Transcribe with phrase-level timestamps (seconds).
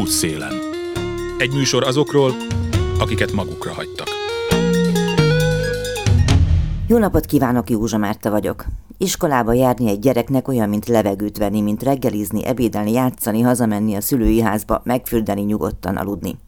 [0.00, 0.52] Útszélen.
[1.38, 2.32] Egy műsor azokról,
[2.98, 4.08] akiket magukra hagytak.
[6.86, 8.64] Jó napot kívánok, Józsa Márta vagyok.
[8.98, 14.40] Iskolába járni egy gyereknek olyan, mint levegőt venni, mint reggelizni, ebédelni, játszani, hazamenni a szülői
[14.40, 16.38] házba, megfürdeni, nyugodtan aludni.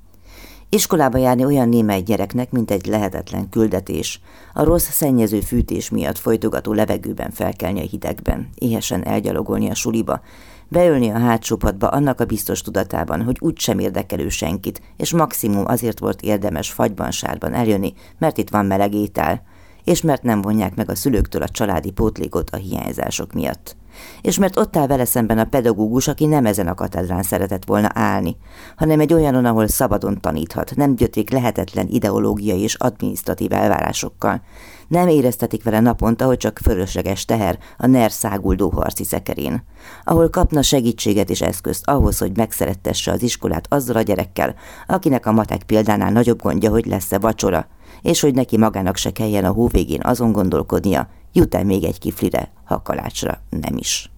[0.68, 4.20] Iskolába járni olyan néme egy gyereknek, mint egy lehetetlen küldetés.
[4.52, 10.20] A rossz szennyező fűtés miatt folytogató levegőben felkelni a hidegben, éhesen elgyalogolni a suliba,
[10.68, 15.66] beülni a hátsó padba annak a biztos tudatában, hogy úgy sem érdekelő senkit, és maximum
[15.66, 19.42] azért volt érdemes fagyban sárban eljönni, mert itt van meleg étel,
[19.86, 23.76] és mert nem vonják meg a szülőktől a családi pótlékot a hiányzások miatt
[24.20, 27.90] és mert ott áll vele szemben a pedagógus, aki nem ezen a katedrán szeretett volna
[27.92, 28.36] állni,
[28.76, 34.42] hanem egy olyanon, ahol szabadon taníthat, nem gyötrik lehetetlen ideológiai és adminisztratív elvárásokkal.
[34.88, 39.64] Nem éreztetik vele naponta, hogy csak fölösleges teher a NER száguldó harci szekerén,
[40.04, 44.54] ahol kapna segítséget és eszközt ahhoz, hogy megszerettesse az iskolát azzal a gyerekkel,
[44.86, 47.66] akinek a matek példánál nagyobb gondja, hogy lesz-e vacsora,
[48.02, 52.52] és hogy neki magának se kelljen a hóvégén azon gondolkodnia, jut el még egy kiflire,
[52.64, 54.10] ha kalácsra nem is.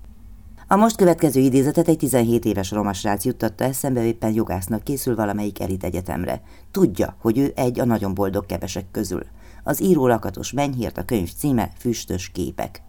[0.71, 5.85] A most következő idézetet egy 17 éves romasrác juttatta eszembe, éppen jogásznak készül valamelyik elit
[5.85, 6.43] egyetemre.
[6.71, 9.23] Tudja, hogy ő egy a nagyon boldog kevesek közül.
[9.65, 12.83] Az író lakatos mennyhírt a könyv címe Füstös képek.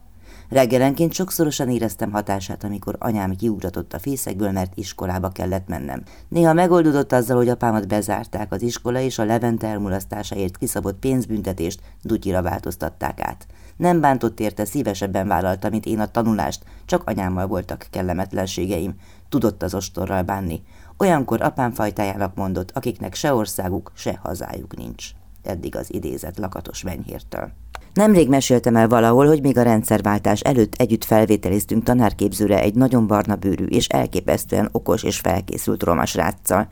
[0.50, 6.04] Reggelenként sokszorosan éreztem hatását, amikor anyám kiugratott a fészekből, mert iskolába kellett mennem.
[6.28, 12.42] Néha megoldódott azzal, hogy apámat bezárták az iskola, és a Levente elmulasztásáért kiszabott pénzbüntetést dutyira
[12.42, 13.48] változtatták át.
[13.78, 18.96] Nem bántott érte, szívesebben vállalta, mint én a tanulást, csak anyámmal voltak kellemetlenségeim.
[19.30, 20.62] Tudott az ostorral bánni.
[20.98, 25.10] Olyankor apám fajtájának mondott, akiknek se országuk, se hazájuk nincs.
[25.44, 27.52] Eddig az idézet lakatos menyhértől.
[27.94, 33.36] Nemrég meséltem el valahol, hogy még a rendszerváltás előtt együtt felvételiztünk tanárképzőre egy nagyon barna
[33.36, 36.68] bőrű és elképesztően okos és felkészült romas ráccal.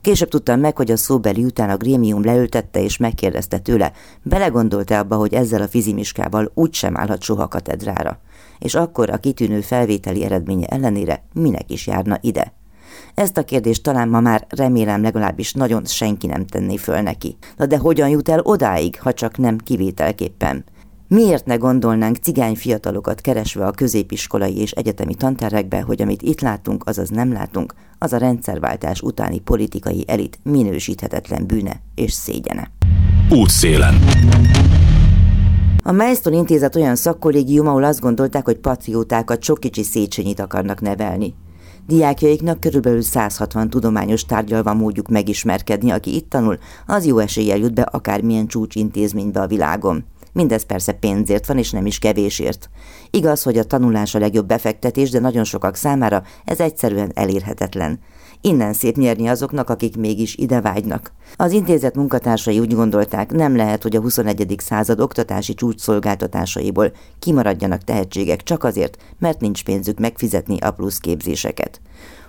[0.00, 5.16] Később tudtam meg, hogy a szóbeli után a grémium leültette és megkérdezte tőle, belegondolt-e abba,
[5.16, 8.20] hogy ezzel a fizimiskával úgy sem állhat soha katedrára.
[8.58, 12.57] És akkor a kitűnő felvételi eredménye ellenére minek is járna ide.
[13.18, 17.36] Ezt a kérdést talán ma már remélem legalábbis nagyon senki nem tenné föl neki.
[17.56, 20.64] Na de hogyan jut el odáig, ha csak nem kivételképpen?
[21.08, 26.82] Miért ne gondolnánk cigány fiatalokat keresve a középiskolai és egyetemi tanterekbe, hogy amit itt látunk,
[26.86, 32.70] azaz nem látunk, az a rendszerváltás utáni politikai elit minősíthetetlen bűne és szégyene.
[33.30, 33.94] Útszélen.
[35.82, 41.34] A Milestone intézet olyan szakkollégium, ahol azt gondolták, hogy patriótákat sok kicsi Széchenyit akarnak nevelni.
[41.88, 47.74] Diákjaiknak körülbelül 160 tudományos tárgyal van módjuk megismerkedni, aki itt tanul, az jó eséllyel jut
[47.74, 50.04] be akármilyen csúcsintézménybe a világon.
[50.32, 52.70] Mindez persze pénzért van, és nem is kevésért.
[53.10, 57.98] Igaz, hogy a tanulás a legjobb befektetés, de nagyon sokak számára ez egyszerűen elérhetetlen.
[58.40, 61.12] Innen szép nyerni azoknak, akik mégis ide vágynak.
[61.36, 64.54] Az intézet munkatársai úgy gondolták, nem lehet, hogy a 21.
[64.58, 71.80] század oktatási csúcs szolgáltatásaiból kimaradjanak tehetségek csak azért, mert nincs pénzük megfizetni a plusz képzéseket.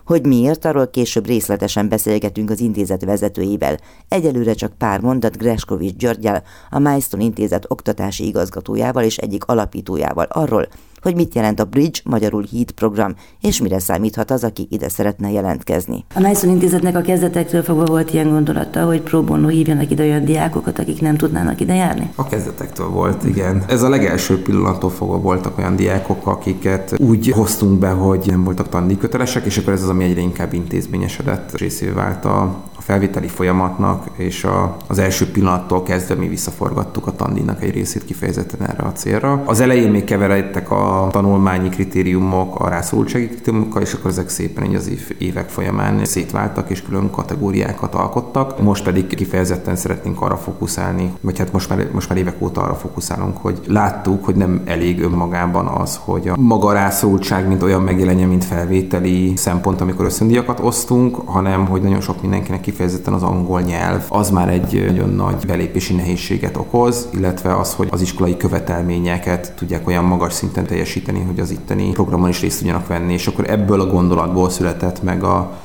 [0.05, 3.77] Hogy miért, arról később részletesen beszélgetünk az intézet vezetőivel.
[4.07, 10.67] Egyelőre csak pár mondat Greskovics Györgyel, a Milestone Intézet oktatási igazgatójával és egyik alapítójával arról,
[11.01, 15.31] hogy mit jelent a Bridge, magyarul híd program, és mire számíthat az, aki ide szeretne
[15.31, 16.05] jelentkezni.
[16.15, 20.25] A Nyson Intézetnek a kezdetektől fogva volt ilyen gondolata, hogy pro bono hívjanak ide olyan
[20.25, 22.09] diákokat, akik nem tudnának ide járni?
[22.15, 23.63] A kezdetektől volt, igen.
[23.67, 28.69] Ez a legelső pillanattól fogva voltak olyan diákok, akiket úgy hoztunk be, hogy nem voltak
[28.69, 34.43] tandíjkötelesek, és akkor ez az, ami egyre inkább intézményesedett, részévé vált a, felvételi folyamatnak, és
[34.43, 39.41] a, az első pillanattól kezdve mi visszaforgattuk a tandíjnak egy részét kifejezetten erre a célra.
[39.45, 44.75] Az elején még keveredtek a tanulmányi kritériumok a rászorultsági kritériumokkal, és akkor ezek szépen így
[44.75, 48.61] az évek folyamán szétváltak, és külön kategóriákat alkottak.
[48.61, 52.75] Most pedig kifejezetten szeretnénk arra fókuszálni, vagy hát most már, most már évek óta arra
[52.75, 58.25] fókuszálunk, hogy láttuk, hogy nem elég önmagában az, hogy a maga rászorultság, mint olyan megjelenje,
[58.25, 64.03] mint felvételi szempont, amikor összöndíjakat osztunk, hanem hogy nagyon sok mindenkinek kifejezetten az angol nyelv,
[64.09, 69.87] az már egy nagyon nagy belépési nehézséget okoz, illetve az, hogy az iskolai követelményeket tudják
[69.87, 73.81] olyan magas szinten teljesíteni, hogy az itteni programon is részt tudjanak venni, és akkor ebből
[73.81, 75.57] a gondolatból született meg a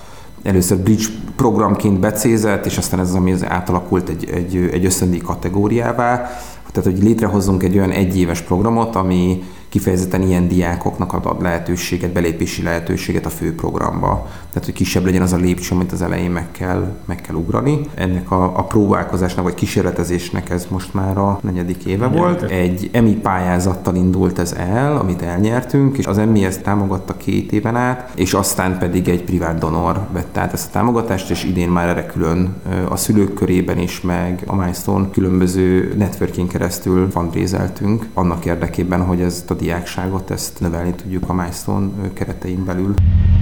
[0.43, 1.05] először bridge
[1.37, 6.31] programként becézett, és aztán ez az, ami az átalakult egy, egy, egy ösztöndíj kategóriává,
[6.73, 9.43] tehát hogy létrehozzunk egy olyan egyéves programot, ami
[9.75, 14.29] kifejezetten ilyen diákoknak ad lehetőséget, belépési lehetőséget a főprogramba.
[14.49, 17.81] Tehát, hogy kisebb legyen az a lépcső, amit az elején meg kell, meg kell ugrani.
[17.95, 22.43] Ennek a, a próbálkozásnak vagy kísérletezésnek ez most már a negyedik éve volt.
[22.43, 27.77] Egy EMI pályázattal indult ez el, amit elnyertünk, és az EMI ezt támogatta két éven
[27.77, 31.89] át, és aztán pedig egy privát donor vette át ezt a támogatást, és idén már
[31.89, 32.55] erre külön
[32.89, 39.51] a szülők körében is, meg a Milestone különböző networking keresztül fundrézeltünk, annak érdekében, hogy ezt
[39.51, 42.95] a diákságot, ezt növelni tudjuk a Milestone keretein belül.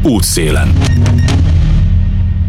[0.02, 0.68] Útszélen.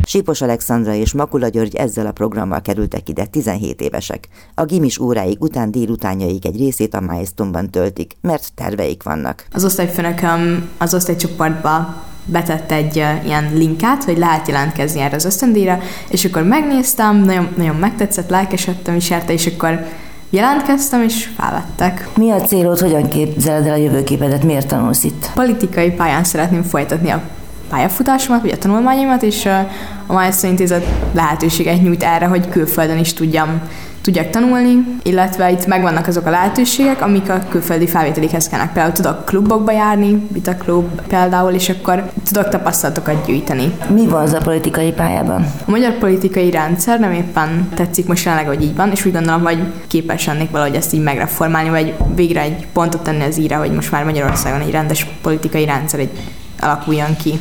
[0.05, 4.27] Sípos Alexandra és Makula György ezzel a programmal kerültek ide, 17 évesek.
[4.55, 9.45] A gimis óráig után délutánjaik egy részét a milestone töltik, mert terveik vannak.
[9.51, 15.79] Az osztályfőnököm az osztálycsoportba betett egy uh, ilyen linket, hogy lehet jelentkezni erre az ösztöndíjra,
[16.09, 19.85] és akkor megnéztem, nagyon, nagyon megtetszett, lelkesedtem is érte, és akkor
[20.33, 22.09] jelentkeztem, és felvettek.
[22.18, 25.31] Mi a célod, hogyan képzeled el a jövőképedet, miért tanulsz itt?
[25.33, 27.21] Politikai pályán szeretném folytatni a
[27.69, 29.68] pályafutásomat, vagy a tanulmányomat, és a
[30.07, 33.62] Milestone Intézet lehetőséget nyújt erre, hogy külföldön is tudjam
[34.03, 38.71] tudjak tanulni, illetve itt megvannak azok a lehetőségek, amik a külföldi felvételikhez kellnek.
[38.73, 43.73] Például tudok klubokba járni, Vita Klub például, és akkor tudok tapasztalatokat gyűjteni.
[43.89, 45.45] Mi van az a politikai pályában?
[45.65, 49.44] A magyar politikai rendszer nem éppen tetszik most jelenleg, hogy így van, és úgy gondolom,
[49.44, 53.71] hogy képes lennék valahogy ezt így megreformálni, vagy végre egy pontot tenni az íra, hogy
[53.71, 56.11] most már Magyarországon egy rendes politikai rendszer egy
[56.59, 57.39] alakuljon ki.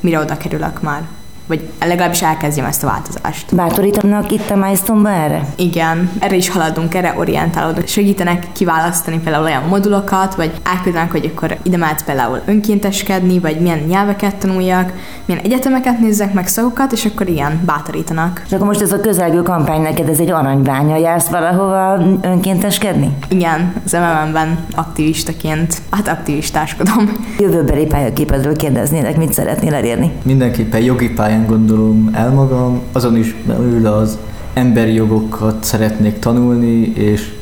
[0.00, 1.02] Mire oda kerülök már?
[1.46, 3.54] Vagy legalábbis elkezdjem ezt a változást.
[3.54, 5.46] Bátorítanak itt a milestone erre?
[5.56, 7.86] Igen, erre is haladunk, erre orientálódunk.
[7.86, 13.78] Segítenek kiválasztani például olyan modulokat, vagy elküldenek, hogy akkor ide mehetsz például önkénteskedni, vagy milyen
[13.78, 14.92] nyelveket tanuljak,
[15.24, 18.42] milyen egyetemeket nézzek meg szakokat, és akkor ilyen bátorítanak.
[18.46, 23.10] És akkor most ez a közelgő kampány neked, ez egy aranybánya, jársz valahova önkénteskedni?
[23.28, 27.12] Igen, az MMM-ben aktivistaként, hát aktivistáskodom.
[27.38, 30.12] Jövőbeli pályaképedről kérdeznélek, mit szeretnél elérni?
[30.22, 34.18] Mindenképpen jogi pályán pályán gondolom el magam, azon is belül az
[34.54, 37.32] emberi jogokat szeretnék tanulni, és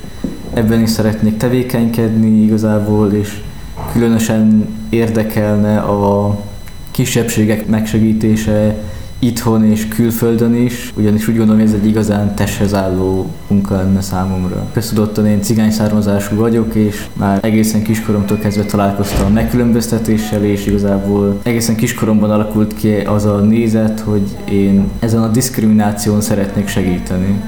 [0.55, 3.41] ebben is szeretnék tevékenykedni igazából, és
[3.93, 6.39] különösen érdekelne a
[6.91, 8.77] kisebbségek megsegítése,
[9.25, 14.01] itthon és külföldön is, ugyanis úgy gondolom, hogy ez egy igazán testhez álló munka lenne
[14.01, 14.67] számomra.
[14.73, 21.41] Köztudottan én cigány származású vagyok, és már egészen kiskoromtól kezdve találkoztam a megkülönböztetéssel, és igazából
[21.43, 27.41] egészen kiskoromban alakult ki az a nézet, hogy én ezen a diszkrimináción szeretnék segíteni.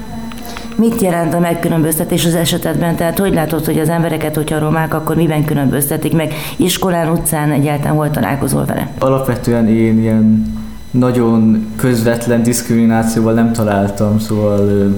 [0.75, 2.95] Mit jelent a megkülönböztetés az esetedben?
[2.95, 6.33] Tehát hogy látod, hogy az embereket, hogyha romák, akkor miben különböztetik meg?
[6.57, 8.89] Iskolán, utcán egyáltalán hol találkozol vele?
[8.99, 10.56] Alapvetően én ilyen
[10.91, 14.91] nagyon közvetlen diszkriminációval nem találtam, szóval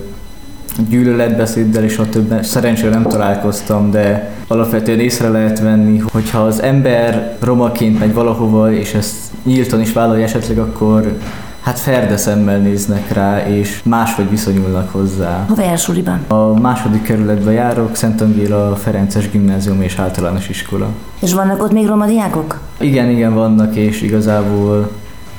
[0.90, 7.38] gyűlöletbeszéddel és a többen szerencsére nem találkoztam, de alapvetően észre lehet venni, hogyha az ember
[7.40, 11.18] romaként megy valahova, és ezt nyíltan is vállalja esetleg, akkor
[11.62, 15.46] hát ferde szemmel néznek rá, és máshogy viszonyulnak hozzá.
[15.48, 15.90] Hova jársz
[16.28, 20.88] A második kerületben járok, Szent Angéla Ferences Gimnázium és Általános Iskola.
[21.20, 22.60] És vannak ott még roma diákok?
[22.80, 24.90] Igen, igen, vannak, és igazából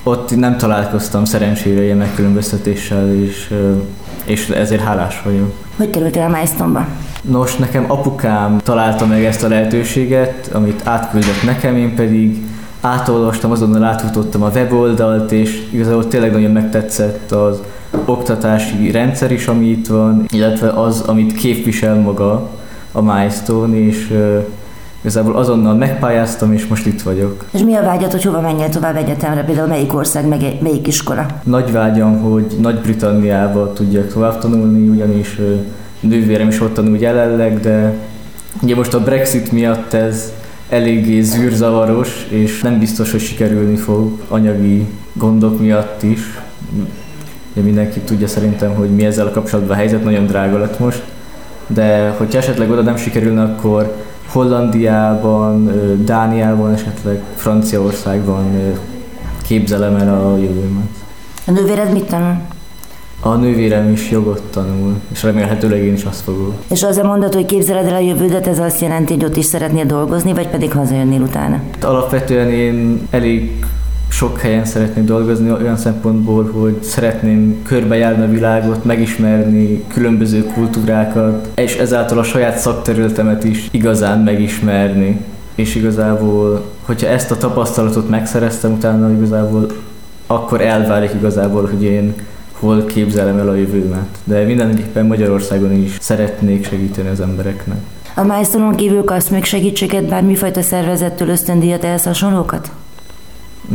[0.02, 3.54] ott nem találkoztam szerencsére ilyen megkülönböztetéssel, és,
[4.24, 5.52] és ezért hálás vagyok.
[5.76, 6.88] Hogy kerültél a milestone
[7.22, 12.42] Nos, nekem apukám találta meg ezt a lehetőséget, amit átküldött nekem, én pedig
[12.80, 17.60] átolvastam, azonnal átfutottam a weboldalt, és igazából tényleg nagyon megtetszett az
[18.04, 22.50] oktatási rendszer is, ami itt van, illetve az, amit képvisel maga
[22.92, 24.12] a Milestone, és
[25.00, 27.44] Igazából azonnal megpályáztam, és most itt vagyok.
[27.50, 29.44] És mi a vágyat, hogy hova menjél tovább egyetemre?
[29.44, 31.26] Például melyik ország, meg melyik iskola?
[31.42, 35.38] Nagy vágyam, hogy Nagy-Britanniába tudjak tovább tanulni, ugyanis
[36.00, 37.92] nővérem is ott tanul jelenleg, de
[38.62, 40.32] ugye most a Brexit miatt ez
[40.68, 46.20] eléggé zűrzavaros, és nem biztos, hogy sikerülni fog anyagi gondok miatt is.
[47.52, 51.02] Ugye mindenki tudja szerintem, hogy mi ezzel a kapcsolatban a helyzet, nagyon drága lett most.
[51.66, 53.96] De hogyha esetleg oda nem sikerülne, akkor
[54.32, 55.70] Hollandiában,
[56.04, 58.44] Dániában, esetleg Franciaországban
[59.42, 60.88] képzelem el a jövőmet.
[61.46, 62.36] A nővéred mit tanul?
[63.22, 66.54] A nővérem is jogot tanul, és remélhetőleg én is azt fogok.
[66.70, 69.44] És az a mondat, hogy képzeled el a jövődet, ez azt jelenti, hogy ott is
[69.44, 71.60] szeretnél dolgozni, vagy pedig hazajönnél utána?
[71.82, 73.64] Alapvetően én elég
[74.10, 81.76] sok helyen szeretnék dolgozni olyan szempontból, hogy szeretném körbejárni a világot, megismerni különböző kultúrákat, és
[81.76, 85.24] ezáltal a saját szakterületemet is igazán megismerni.
[85.54, 89.66] És igazából, hogyha ezt a tapasztalatot megszereztem, utána igazából
[90.26, 92.14] akkor elválik igazából, hogy én
[92.52, 94.08] hol képzelem el a jövőmet.
[94.24, 97.78] De mindenképpen Magyarországon is szeretnék segíteni az embereknek.
[98.14, 102.70] A milestone kívül kapsz még segítséget bármifajta szervezettől ösztöndíjat, ehhez hasonlókat?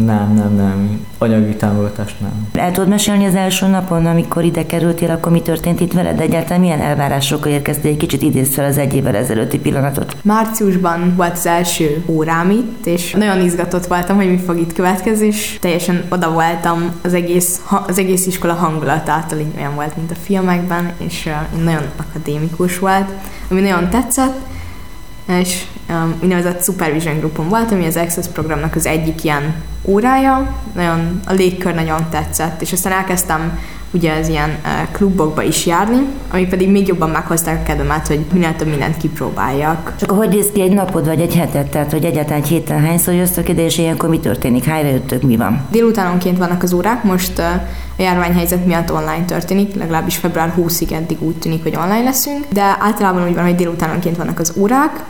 [0.04, 1.06] Nem, nem, nem.
[1.18, 2.48] Anyagi támogatást nem.
[2.54, 6.20] El tudod mesélni az első napon, amikor ide kerültél, akkor mi történt itt veled?
[6.20, 7.92] Egyáltalán milyen elvárásokkal érkeztél?
[7.92, 10.16] Egy kicsit idéz fel az egy évvel ezelőtti pillanatot.
[10.24, 15.26] Márciusban volt az első órám itt, és nagyon izgatott voltam, hogy mi fog itt következni,
[15.26, 20.16] és teljesen oda voltam az egész, az egész iskola hangulatától, így olyan volt, mint a
[20.24, 21.30] filmekben, és
[21.64, 23.10] nagyon akadémikus volt,
[23.50, 24.38] ami nagyon tetszett,
[25.42, 31.22] és um, úgynevezett Supervision Groupon volt, ami az Access programnak az egyik ilyen órája, nagyon,
[31.26, 33.60] a légkör nagyon tetszett, és aztán elkezdtem
[33.92, 38.26] ugye az ilyen uh, klubokba is járni, ami pedig még jobban meghozták a kedvemet, hogy
[38.34, 39.94] minél több mindent kipróbáljak.
[40.00, 43.14] Csak hogy néz ki egy napod vagy egy hetet, tehát hogy egyáltalán egy héten hányszor
[43.14, 45.66] jöttök ide, és ilyenkor mi történik, hányra jöttök, mi van?
[45.72, 47.46] Délutánonként vannak az órák, most uh,
[47.98, 52.78] a járványhelyzet miatt online történik, legalábbis február 20-ig eddig úgy tűnik, hogy online leszünk, de
[52.80, 55.04] általában úgy van, hogy délutánonként vannak az órák,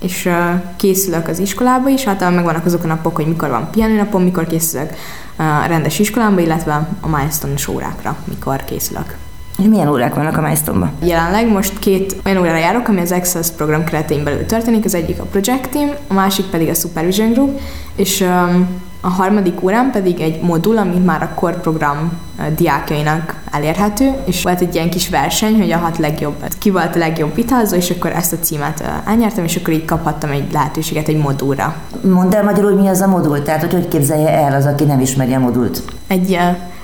[0.00, 0.28] és
[0.76, 4.90] készülök az iskolába is, általában megvannak azok a napok, hogy mikor van pihenőnapom, mikor készülök
[5.36, 9.16] a rendes iskolába, illetve a milestone órákra, mikor készülök.
[9.58, 13.50] És milyen órák vannak a milestone Jelenleg most két olyan órára járok, ami az Access
[13.56, 17.60] program keretein belül történik, az egyik a Project Team, a másik pedig a Supervision Group,
[17.96, 18.68] és um,
[19.00, 22.12] a harmadik órán pedig egy modul, ami már a core program
[22.56, 26.98] diákjainak elérhető, és volt egy ilyen kis verseny, hogy a hat legjobb, ki volt a
[26.98, 31.18] legjobb vitázó, és akkor ezt a címet elnyertem, és akkor így kaphattam egy lehetőséget egy
[31.18, 31.74] modulra.
[32.00, 35.00] Mondd el magyarul, mi az a modul, tehát hogy hogy képzelje el az, aki nem
[35.00, 35.82] ismeri a modult?
[36.06, 36.38] Egy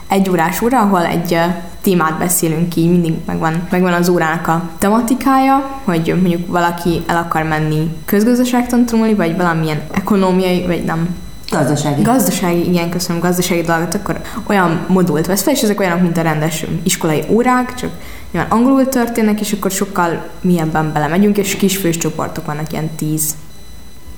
[0.09, 1.39] egy órás óra, ahol egy
[1.81, 7.43] témát beszélünk ki, mindig megvan, megvan az órának a tematikája, hogy mondjuk valaki el akar
[7.43, 11.09] menni közgazdaságtan tanulni, vagy valamilyen ekonomiai, vagy nem
[11.55, 12.03] Gazdasági.
[12.03, 16.23] Gazdasági, igen, köszönöm, gazdasági dolgot, akkor olyan modult vesz fel, és ezek olyanok, mint a
[16.23, 17.91] rendes iskolai órák, csak
[18.33, 23.35] nyilván angolul történnek, és akkor sokkal mélyebben belemegyünk, és kisfős csoportok vannak, ilyen 10,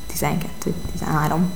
[0.06, 1.50] 12, 13.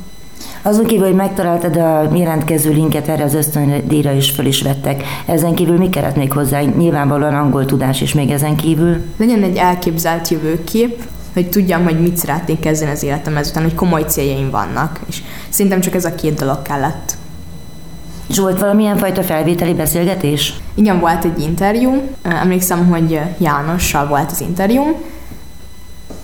[0.62, 5.02] Azon kívül, hogy megtaláltad a jelentkező linket erre az ösztöndíjra is föl is vettek.
[5.26, 6.60] Ezen kívül mi kellett még hozzá?
[6.60, 9.02] Nyilvánvalóan angol tudás is még ezen kívül.
[9.16, 14.04] Legyen egy elképzelt jövőkép, hogy tudjam, hogy mit szeretnék kezdeni az életem ezután, hogy komoly
[14.06, 15.00] céljaim vannak.
[15.08, 17.16] És szerintem csak ez a két dolog kellett.
[18.28, 20.54] És volt valamilyen fajta felvételi beszélgetés?
[20.74, 22.02] Igen, volt egy interjú.
[22.22, 24.82] Emlékszem, hogy Jánossal volt az interjú,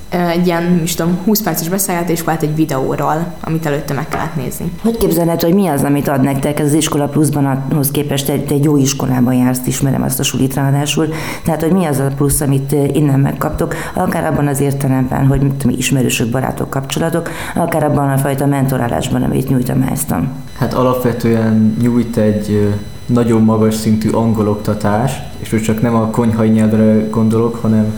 [0.09, 4.37] egy ilyen, nem is tudom, 20 perces beszélgetés volt egy videóról, amit előtte meg kellett
[4.37, 4.73] nézni.
[4.83, 8.39] Hogy képzeled, hogy mi az, amit ad nektek ez az iskola pluszban ahhoz képest, te,
[8.39, 11.09] te egy jó iskolában jársz, ismerem azt a sulit ráadásul,
[11.45, 15.75] tehát hogy mi az a plusz, amit innen megkaptok, akár abban az értelemben, hogy mi
[15.77, 20.29] ismerősök, barátok, kapcsolatok, akár abban a fajta mentorálásban, amit nyújt a Milestone.
[20.59, 22.75] Hát alapvetően nyújt egy
[23.07, 27.93] nagyon magas szintű angoloktatás, és most csak nem a konyhai nyelvre gondolok, hanem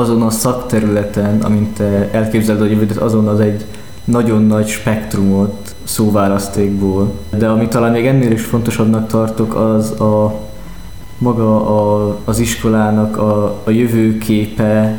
[0.00, 3.64] azon a szakterületen, amint te elképzeled a jövőt, azon az egy
[4.04, 7.12] nagyon nagy spektrumot szóválasztékból.
[7.36, 10.34] De ami talán még ennél is fontosabbnak tartok, az a
[11.18, 14.98] maga a, az iskolának a, a jövőképe,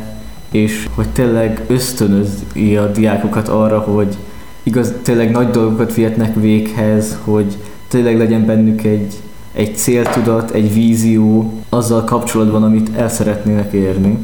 [0.50, 4.16] és hogy tényleg ösztönözi a diákokat arra, hogy
[4.62, 7.56] igaz, tényleg nagy dolgokat vihetnek véghez, hogy
[7.88, 9.14] tényleg legyen bennük egy,
[9.52, 14.18] egy céltudat, egy vízió azzal kapcsolatban, amit el szeretnének érni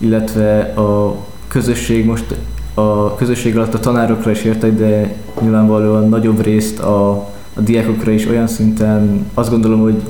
[0.00, 1.16] illetve a
[1.48, 2.34] közösség most
[2.74, 7.10] a közösség alatt a tanárokra is értek, de nyilvánvalóan nagyobb részt a,
[7.54, 10.02] a diákokra is olyan szinten, azt gondolom, hogy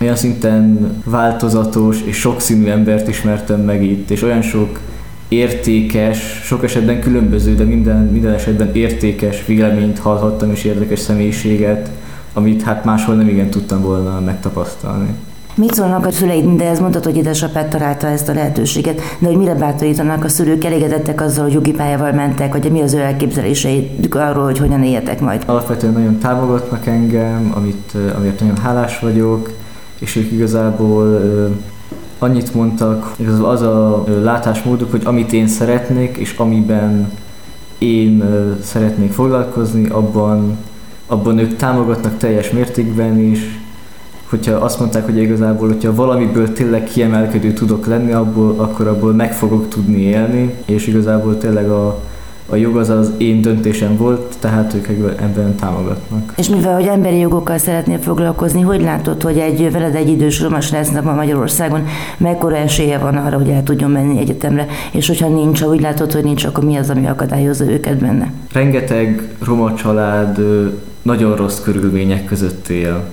[0.00, 4.80] olyan szinten változatos és sokszínű embert ismertem meg itt, és olyan sok
[5.28, 11.90] értékes, sok esetben különböző, de minden, minden esetben értékes véleményt hallhattam és érdekes személyiséget,
[12.32, 15.08] amit hát máshol nem igen tudtam volna megtapasztalni.
[15.58, 19.36] Mit szólnak a szüleid, de ez mondtad, hogy édesapád találta ezt a lehetőséget, de hogy
[19.36, 24.14] mire bátorítanak a szülők, elégedettek azzal, hogy jogi pályával mentek, hogy mi az ő elképzeléseid
[24.14, 25.42] arról, hogy hogyan éljetek majd?
[25.46, 29.50] Alapvetően nagyon támogatnak engem, amit, amiért nagyon hálás vagyok,
[29.98, 31.20] és ők igazából
[32.18, 37.12] annyit mondtak, igazából az a látásmóduk, hogy amit én szeretnék, és amiben
[37.78, 38.24] én
[38.62, 40.58] szeretnék foglalkozni, abban,
[41.06, 43.40] abban ők támogatnak teljes mértékben is,
[44.30, 49.34] hogyha azt mondták, hogy igazából, hogyha valamiből tényleg kiemelkedő tudok lenni, abból, akkor abból meg
[49.34, 52.02] fogok tudni élni, és igazából tényleg a,
[52.48, 54.88] a jog az az én döntésem volt, tehát ők
[55.20, 56.32] ebben támogatnak.
[56.36, 60.70] És mivel, hogy emberi jogokkal szeretnél foglalkozni, hogy látod, hogy egy veled egy idős romas
[60.70, 61.86] lesz a Magyarországon,
[62.18, 66.12] mekkora esélye van arra, hogy el tudjon menni egyetemre, és hogyha nincs, ha úgy látod,
[66.12, 68.32] hogy nincs, akkor mi az, ami akadályozza őket benne?
[68.52, 70.38] Rengeteg roma család
[71.02, 73.04] nagyon rossz körülmények között él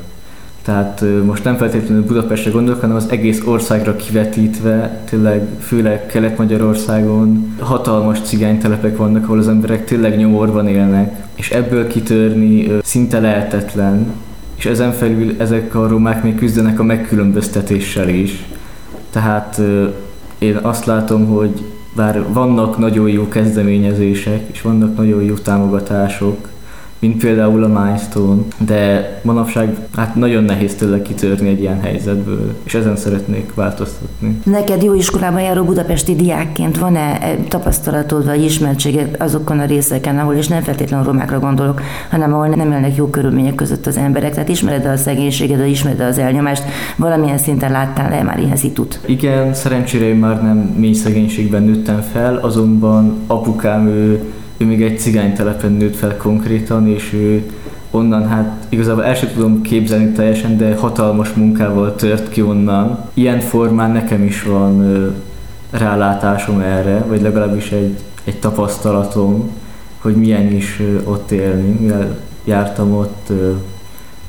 [0.63, 8.21] Tehát most nem feltétlenül Budapestre gondolok, hanem az egész országra kivetítve, tényleg főleg Kelet-Magyarországon hatalmas
[8.21, 14.13] cigánytelepek vannak, ahol az emberek tényleg nyomorban élnek, és ebből kitörni szinte lehetetlen,
[14.55, 18.43] és ezen felül ezek a romák még küzdenek a megkülönböztetéssel is.
[19.09, 19.61] Tehát
[20.37, 21.65] én azt látom, hogy
[21.95, 26.51] bár vannak nagyon jó kezdeményezések, és vannak nagyon jó támogatások,
[27.03, 32.73] mint például a Milestone, de manapság hát nagyon nehéz tőle kitörni egy ilyen helyzetből, és
[32.73, 34.39] ezen szeretnék változtatni.
[34.43, 40.33] Neked jó iskolában járó budapesti diákként van-e e, tapasztalatod vagy ismertséged azokon a részeken, ahol,
[40.33, 44.49] és nem feltétlenül romákra gondolok, hanem ahol nem élnek jó körülmények között az emberek, tehát
[44.49, 46.63] ismered a szegénységet, ismered az elnyomást,
[46.95, 48.99] valamilyen szinten láttál-e már ilyen szitut?
[49.05, 54.23] Igen, szerencsére én már nem mély szegénységben nőttem fel, azonban apukám ő
[54.63, 57.51] ő még egy cigánytelepen nőtt fel konkrétan, és ő
[57.91, 62.99] onnan hát igazából el sem tudom képzelni teljesen, de hatalmas munkával tört ki onnan.
[63.13, 65.07] Ilyen formán nekem is van ö,
[65.71, 69.49] rálátásom erre, vagy legalábbis egy, egy tapasztalatom,
[70.01, 73.51] hogy milyen is ö, ott élni, mivel jártam ott ö,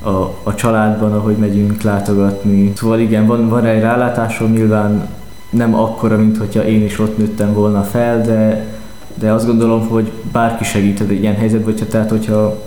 [0.08, 2.72] a, a családban, ahogy megyünk látogatni.
[2.76, 5.08] Szóval igen, van, van egy rálátásom, nyilván
[5.50, 8.66] nem akkora, mint hogyha én is ott nőttem volna fel, de
[9.14, 12.62] de azt gondolom, hogy bárki segíthet egy ilyen helyzetben, hogyha, tehát hogyha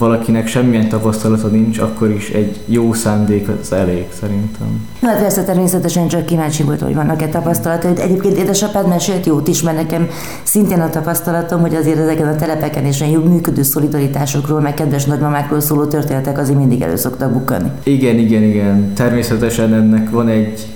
[0.00, 4.86] valakinek semmilyen tapasztalata nincs, akkor is egy jó szándék az elég szerintem.
[5.02, 7.98] Hát persze természetesen csak kíváncsi volt, hogy vannak-e tapasztalataid.
[7.98, 10.08] Egyébként édesapád mesélt jót is, mert nekem
[10.42, 15.60] szintén a tapasztalatom, hogy azért ezeken a telepeken és olyan működő szolidaritásokról, meg kedves nagymamákról
[15.60, 17.70] szóló történetek azért mindig elő szoktak bukkani.
[17.82, 18.92] Igen, igen, igen.
[18.94, 20.66] Természetesen ennek van egy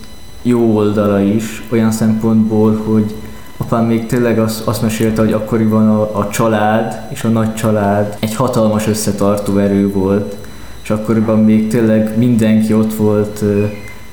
[0.43, 3.15] jó oldala is, olyan szempontból, hogy
[3.57, 8.17] Apám még tényleg azt, azt mesélte, hogy akkoriban a, a család és a nagy család
[8.21, 10.37] egy hatalmas összetartó erő volt,
[10.83, 13.45] és akkoriban még tényleg mindenki ott volt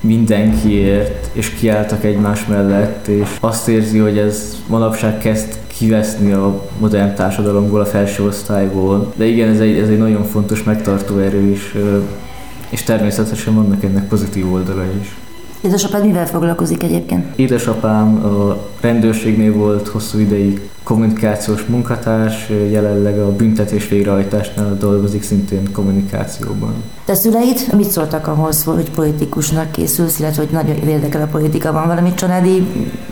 [0.00, 7.14] mindenkiért, és kiálltak egymás mellett, és azt érzi, hogy ez manapság kezd kiveszni a modern
[7.14, 9.12] társadalomból, a felső osztályból.
[9.16, 11.74] De igen, ez egy, ez egy nagyon fontos megtartó erő is,
[12.68, 15.16] és természetesen vannak ennek pozitív oldala is.
[15.62, 17.36] Édesapád mivel foglalkozik egyébként?
[17.36, 26.74] Édesapám a rendőrségnél volt hosszú ideig kommunikációs munkatárs, jelenleg a büntetés végrehajtásnál dolgozik szintén kommunikációban.
[27.04, 31.72] Te szüleid mit szóltak ahhoz, hogy politikusnak készülsz, illetve hogy nagyon érdekel a politika?
[31.72, 32.66] Van valami családi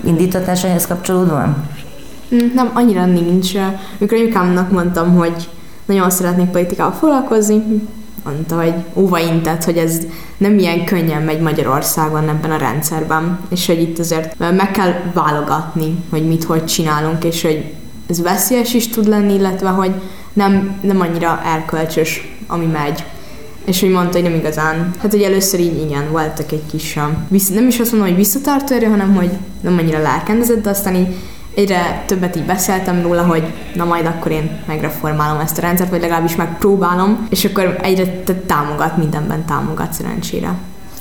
[0.05, 1.69] indítatás ehhez kapcsolódóan?
[2.35, 3.53] Mm, nem, annyira nincs.
[3.99, 5.49] Amikor anyukámnak mondtam, hogy
[5.85, 7.63] nagyon szeretnék politikával foglalkozni,
[8.25, 9.99] mondta, hogy óva intett, hogy ez
[10.37, 15.97] nem ilyen könnyen megy Magyarországon ebben a rendszerben, és hogy itt azért meg kell válogatni,
[16.11, 17.65] hogy mit, hogy csinálunk, és hogy
[18.07, 19.93] ez veszélyes is tud lenni, illetve hogy
[20.33, 23.05] nem, nem annyira erkölcsös, ami megy.
[23.65, 24.91] És hogy mondta, hogy nem igazán.
[24.99, 26.99] Hát, hogy először így igen, voltak egy kis,
[27.49, 29.31] nem is azt mondom, hogy visszatartó erő, hanem hogy
[29.61, 31.15] nem annyira lelkendezett, de aztán így
[31.55, 33.43] egyre többet így beszéltem róla, hogy
[33.75, 38.97] na majd akkor én megreformálom ezt a rendszert, vagy legalábbis megpróbálom, és akkor egyre támogat,
[38.97, 40.55] mindenben támogat szerencsére.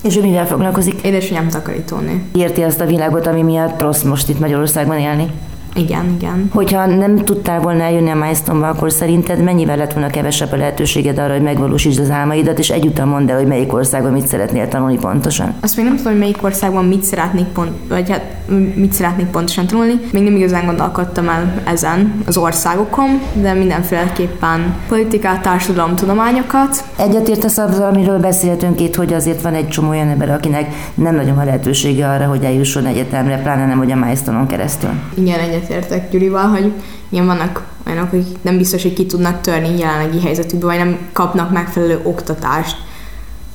[0.03, 1.01] És ő mivel foglalkozik?
[1.01, 2.21] Édesanyám takarítónő.
[2.35, 5.31] Érti azt a világot, ami miatt rossz most itt Magyarországon élni?
[5.79, 6.49] Igen, igen.
[6.53, 11.17] Hogyha nem tudtál volna eljönni a milestone akkor szerinted mennyivel lett volna kevesebb a lehetőséged
[11.17, 14.97] arra, hogy megvalósítsd az álmaidat, és egyúttal mondd el, hogy melyik országban mit szeretnél tanulni
[14.97, 15.53] pontosan?
[15.61, 18.37] Azt még nem tudom, hogy melyik országban mit szeretnék pont, vagy hát
[18.75, 19.93] mit szeretnék pontosan tanulni.
[20.11, 26.83] Még nem igazán gondolkodtam el ezen az országokon, de mindenféleképpen politikát, társadalom, tudományokat.
[26.97, 31.35] Egyetértesz azzal, amiről beszéltünk itt, hogy azért van egy csomó olyan ember, akinek nem nagyon
[31.35, 34.89] van lehetősége arra, hogy eljusson egyetemre, pláne nem, hogy a milestone keresztül.
[35.13, 35.39] Igen,
[35.69, 36.71] egyetértek Gyurival, hogy
[37.09, 41.51] ilyen vannak olyanok, akik nem biztos, hogy ki tudnak törni jelenlegi helyzetükbe, vagy nem kapnak
[41.51, 42.77] megfelelő oktatást.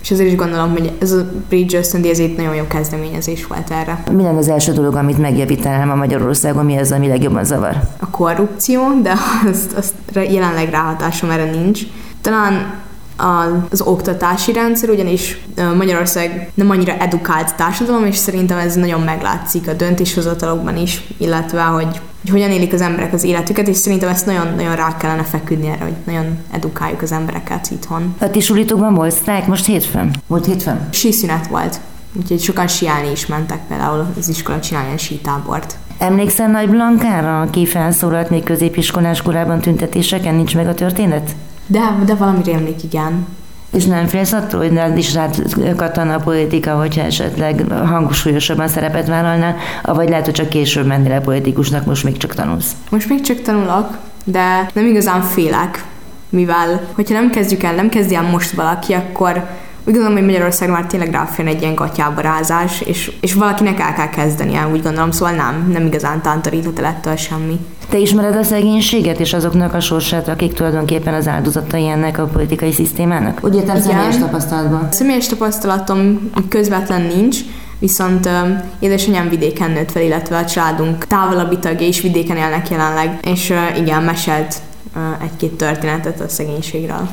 [0.03, 3.70] És azért is gondolom, hogy ez a Bridge ösztöndi, ez egy nagyon jó kezdeményezés volt
[3.70, 4.03] erre.
[4.11, 7.77] Mi lenne az első dolog, amit megjavítanám a Magyarországon, mi az, ami legjobban zavar?
[8.00, 9.12] A korrupció, de
[9.50, 11.81] azt, azt jelenleg ráhatásom erre nincs.
[12.20, 12.74] Talán
[13.16, 15.38] az oktatási rendszer, ugyanis
[15.77, 22.00] Magyarország nem annyira edukált társadalom, és szerintem ez nagyon meglátszik a döntéshozatalokban is, illetve hogy,
[22.20, 25.85] hogy hogyan élik az emberek az életüket, és szerintem ezt nagyon-nagyon rá kellene feküdni erre,
[25.85, 28.14] hogy nagyon edukáljuk az embereket itthon.
[28.18, 30.11] A ti sulitokban volt sztrájk most hétfőn?
[30.27, 30.88] Volt hétfőn?
[30.90, 31.81] Síszünet volt,
[32.12, 35.77] úgyhogy sokan siálni is mentek például az iskola csinálni egy sítábort.
[35.98, 40.35] Emlékszel Nagy Blankára, aki felszólalt még középiskolás korában tüntetéseken?
[40.35, 41.31] Nincs meg a történet?
[41.66, 43.27] De, de valami rémlik, igen.
[43.72, 45.37] És nem félsz attól, hogy nem is rád
[45.77, 51.20] katana a politika, hogyha esetleg hangsúlyosabban szerepet vállalnál, vagy lehet, hogy csak később mennél a
[51.20, 52.72] politikusnak, most még csak tanulsz?
[52.90, 55.85] Most még csak tanulok, de nem igazán félek,
[56.29, 59.46] mivel hogyha nem kezdjük el, nem kezdi el most valaki, akkor
[59.87, 63.92] úgy gondolom, hogy Magyarországon már tényleg ráférne egy ilyen gatyába rázás, és, és valakinek el
[63.92, 67.59] kell kezdenie, úgy gondolom, szóval nem, nem igazán tántoríthat el ettől semmi.
[67.88, 72.73] Te ismered a szegénységet és azoknak a sorsát, akik tulajdonképpen az áldozatai ennek a politikai
[72.73, 73.38] szisztémának?
[73.42, 74.88] Úgy értem személyes tapasztalatban.
[74.90, 77.38] Személyes tapasztalatom közvetlen nincs,
[77.79, 78.33] viszont uh,
[78.79, 83.79] édesanyám vidéken nőtt fel, illetve a családunk távolabbi tagja is vidéken élnek jelenleg, és uh,
[83.79, 84.55] igen, meselt
[84.97, 87.09] uh, egy-két történetet a szegénységről.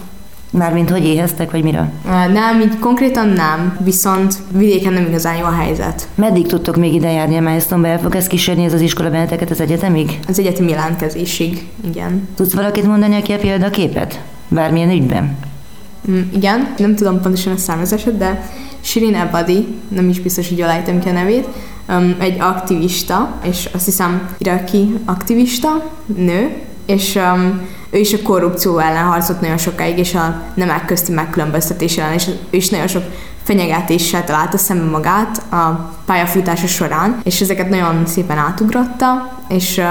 [0.51, 1.91] Mármint hogy éheztek, vagy mire?
[2.33, 6.07] Nem, így konkrétan nem, viszont vidéken nem igazán jó a helyzet.
[6.15, 9.49] Meddig tudtok még ide járni a milestone El fog ez kísérni ez az iskola benneteket
[9.49, 10.19] az egyetemig?
[10.27, 12.27] Az egyetemi jelentkezésig, igen.
[12.35, 14.21] Tudsz valakit mondani, aki a példaképet?
[14.47, 15.37] Bármilyen ügyben?
[16.11, 18.49] Mm, igen, nem tudom pontosan a származását, de
[18.81, 21.47] Shirin Ebadi, nem is biztos, hogy jól ejtem ki a nevét,
[21.89, 28.77] um, egy aktivista, és azt hiszem iraki aktivista, nő, és um, ő is a korrupció
[28.77, 33.03] ellen harcolt nagyon sokáig, és a nemek közti megkülönböztetés ellen, és ő is nagyon sok
[33.43, 39.85] fenyegetéssel találta szembe magát a pályafutása során, és ezeket nagyon szépen átugrotta, és uh,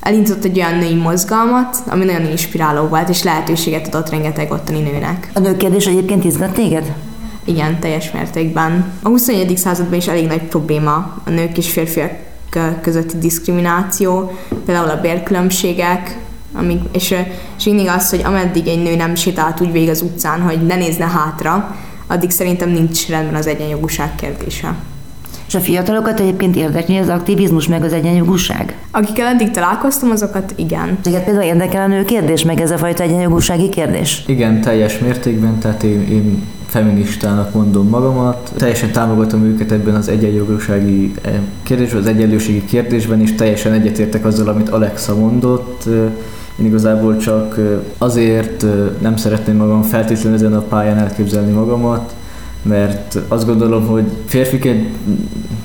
[0.00, 5.30] elindított egy olyan női mozgalmat, ami nagyon inspiráló volt, és lehetőséget adott rengeteg ottani nőnek.
[5.34, 6.92] A nők kérdés egyébként izgat téged?
[7.44, 8.92] Igen, teljes mértékben.
[9.02, 9.56] A 21.
[9.56, 10.92] században is elég nagy probléma
[11.24, 12.10] a nők és férfiak
[12.80, 14.32] közötti diszkrimináció,
[14.64, 16.18] például a bérkülönbségek,
[16.52, 17.14] amíg, és,
[17.58, 20.76] és mindig az, hogy ameddig egy nő nem sétált úgy végig az utcán, hogy ne
[20.76, 24.74] nézne hátra, addig szerintem nincs rendben az egyenjogúság kérdése.
[25.46, 28.76] És a fiatalokat egyébként érdekli az aktivizmus meg az egyenjogúság?
[28.90, 30.98] Akikkel eddig találkoztam, azokat igen.
[31.02, 34.22] Téged például érdekel a nő kérdés, meg ez a fajta egyenjogúsági kérdés?
[34.26, 36.42] Igen, teljes mértékben, tehát én, én
[36.74, 38.52] feministának mondom magamat.
[38.56, 44.48] Teljesen támogatom őket ebben az egyenjogúsági eh, kérdésben, az egyenlőségi kérdésben, és teljesen egyetértek azzal,
[44.48, 45.84] amit Alexa mondott.
[46.58, 47.58] Én igazából csak
[47.98, 48.66] azért
[49.00, 52.14] nem szeretném magam feltétlenül ezen a pályán elképzelni magamat,
[52.62, 54.88] mert azt gondolom, hogy férfiként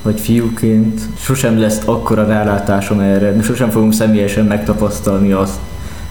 [0.03, 5.59] vagy fiúként sosem lesz akkora rálátásom erre, sosem fogom személyesen megtapasztalni azt,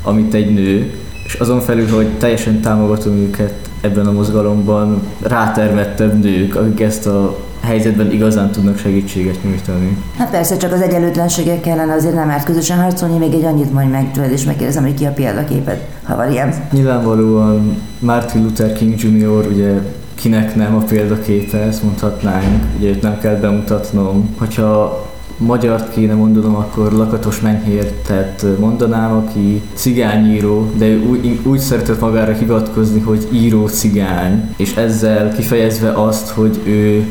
[0.02, 6.56] amit egy nő, és azon felül, hogy teljesen támogatom őket ebben a mozgalomban, rátermettebb nők,
[6.56, 9.96] akik ezt a helyzetben igazán tudnak segítséget nyújtani.
[10.16, 13.90] Hát persze, csak az egyenlőtlenségek kellene azért nem árt közösen harcolni, még egy annyit mondj
[13.90, 16.54] meg tőled, és megkérdezem, hogy ki a példaképed, ha van ilyen.
[16.72, 19.46] Nyilvánvalóan Martin Luther King Jr.
[19.52, 19.72] ugye
[20.14, 24.34] kinek nem a példaképe, ezt mondhatnánk, ugye őt nem kell bemutatnom.
[24.38, 25.07] Hogyha
[25.38, 32.32] magyart kéne mondanom, akkor Lakatos Menyhértet mondanám, aki cigányíró, de ő úgy, úgy szeretett magára
[32.32, 37.06] hivatkozni, hogy író cigány, és ezzel kifejezve azt, hogy ő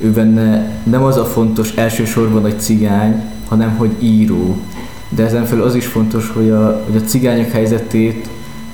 [0.00, 4.56] ő benne nem az a fontos elsősorban, hogy cigány, hanem hogy író.
[5.08, 8.28] De ezen felül az is fontos, hogy a, hogy a cigányok helyzetét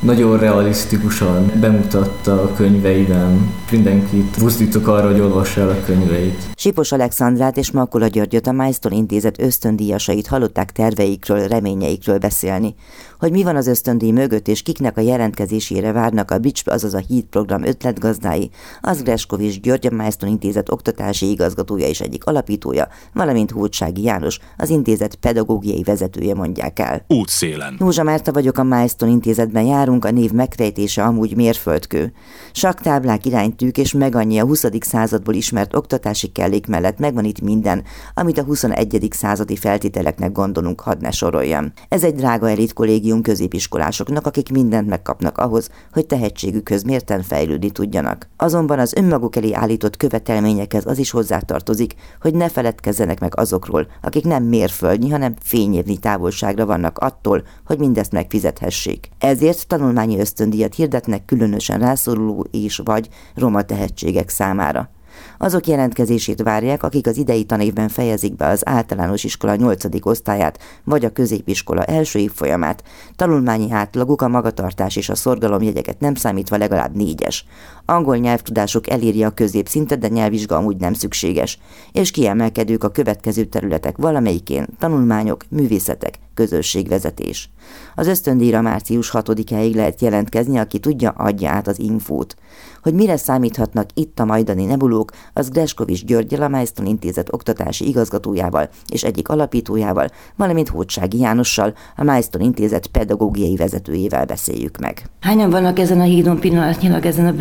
[0.07, 3.55] nagyon realisztikusan bemutatta a könyveiben.
[3.71, 6.43] Mindenkit buzdítok arra, hogy olvassa el a könyveit.
[6.57, 12.75] Sipos Alexandrát és Makula Györgyöt a Milestone Intézet ösztöndíjasait hallották terveikről, reményeikről beszélni
[13.19, 17.03] hogy mi van az ösztöndíj mögött, és kiknek a jelentkezésére várnak a BICS, azaz a
[17.09, 18.51] HIT program ötletgazdái,
[18.81, 24.69] az Greskovics György a Milestone Intézet oktatási igazgatója és egyik alapítója, valamint Hódsági János, az
[24.69, 27.05] intézet pedagógiai vezetője mondják el.
[27.09, 27.77] Útszélen.
[27.79, 32.13] Nózsa Márta vagyok a Milestone Intézetben járunk, a név megfejtése amúgy mérföldkő.
[32.53, 34.65] Saktáblák, iránytűk és meg annyi a 20.
[34.81, 39.09] századból ismert oktatási kellék mellett megvan itt minden, amit a 21.
[39.11, 41.73] századi feltételeknek gondolunk, hadd ne soroljam.
[41.89, 47.71] Ez egy drága elit kollégium, kollégium középiskolásoknak, akik mindent megkapnak ahhoz, hogy tehetségükhöz mérten fejlődni
[47.71, 48.29] tudjanak.
[48.37, 54.25] Azonban az önmaguk elé állított követelményekhez az is hozzátartozik, hogy ne feledkezzenek meg azokról, akik
[54.25, 59.09] nem mérföldnyi, hanem fényévnyi távolságra vannak attól, hogy mindezt megfizethessék.
[59.19, 64.91] Ezért tanulmányi ösztöndíjat hirdetnek különösen rászoruló és vagy roma tehetségek számára.
[65.39, 69.85] Azok jelentkezését várják, akik az idei tanévben fejezik be az általános iskola 8.
[70.01, 72.83] osztályát, vagy a középiskola első évfolyamát.
[73.17, 77.47] Tanulmányi átlaguk a magatartás és a szorgalomjegyeket nem számítva legalább négyes.
[77.87, 81.59] Angol nyelvtudásuk eléri a középszintet, de nyelvvizsga amúgy nem szükséges.
[81.93, 87.51] És kiemelkedők a következő területek valamelyikén, tanulmányok, művészetek, közösségvezetés.
[87.95, 92.37] Az ösztöndíjra március 6-áig lehet jelentkezni, aki tudja, adja át az infót.
[92.83, 98.69] Hogy mire számíthatnak itt a majdani nebulók, az Greskovics Györgyel, a Milestone Intézet oktatási igazgatójával
[98.89, 105.09] és egyik alapítójával, valamint Hódsági Jánossal, a Milestone Intézet pedagógiai vezetőjével beszéljük meg.
[105.21, 107.33] Hányan vannak ezen a hídon pillanatnyilag ezen a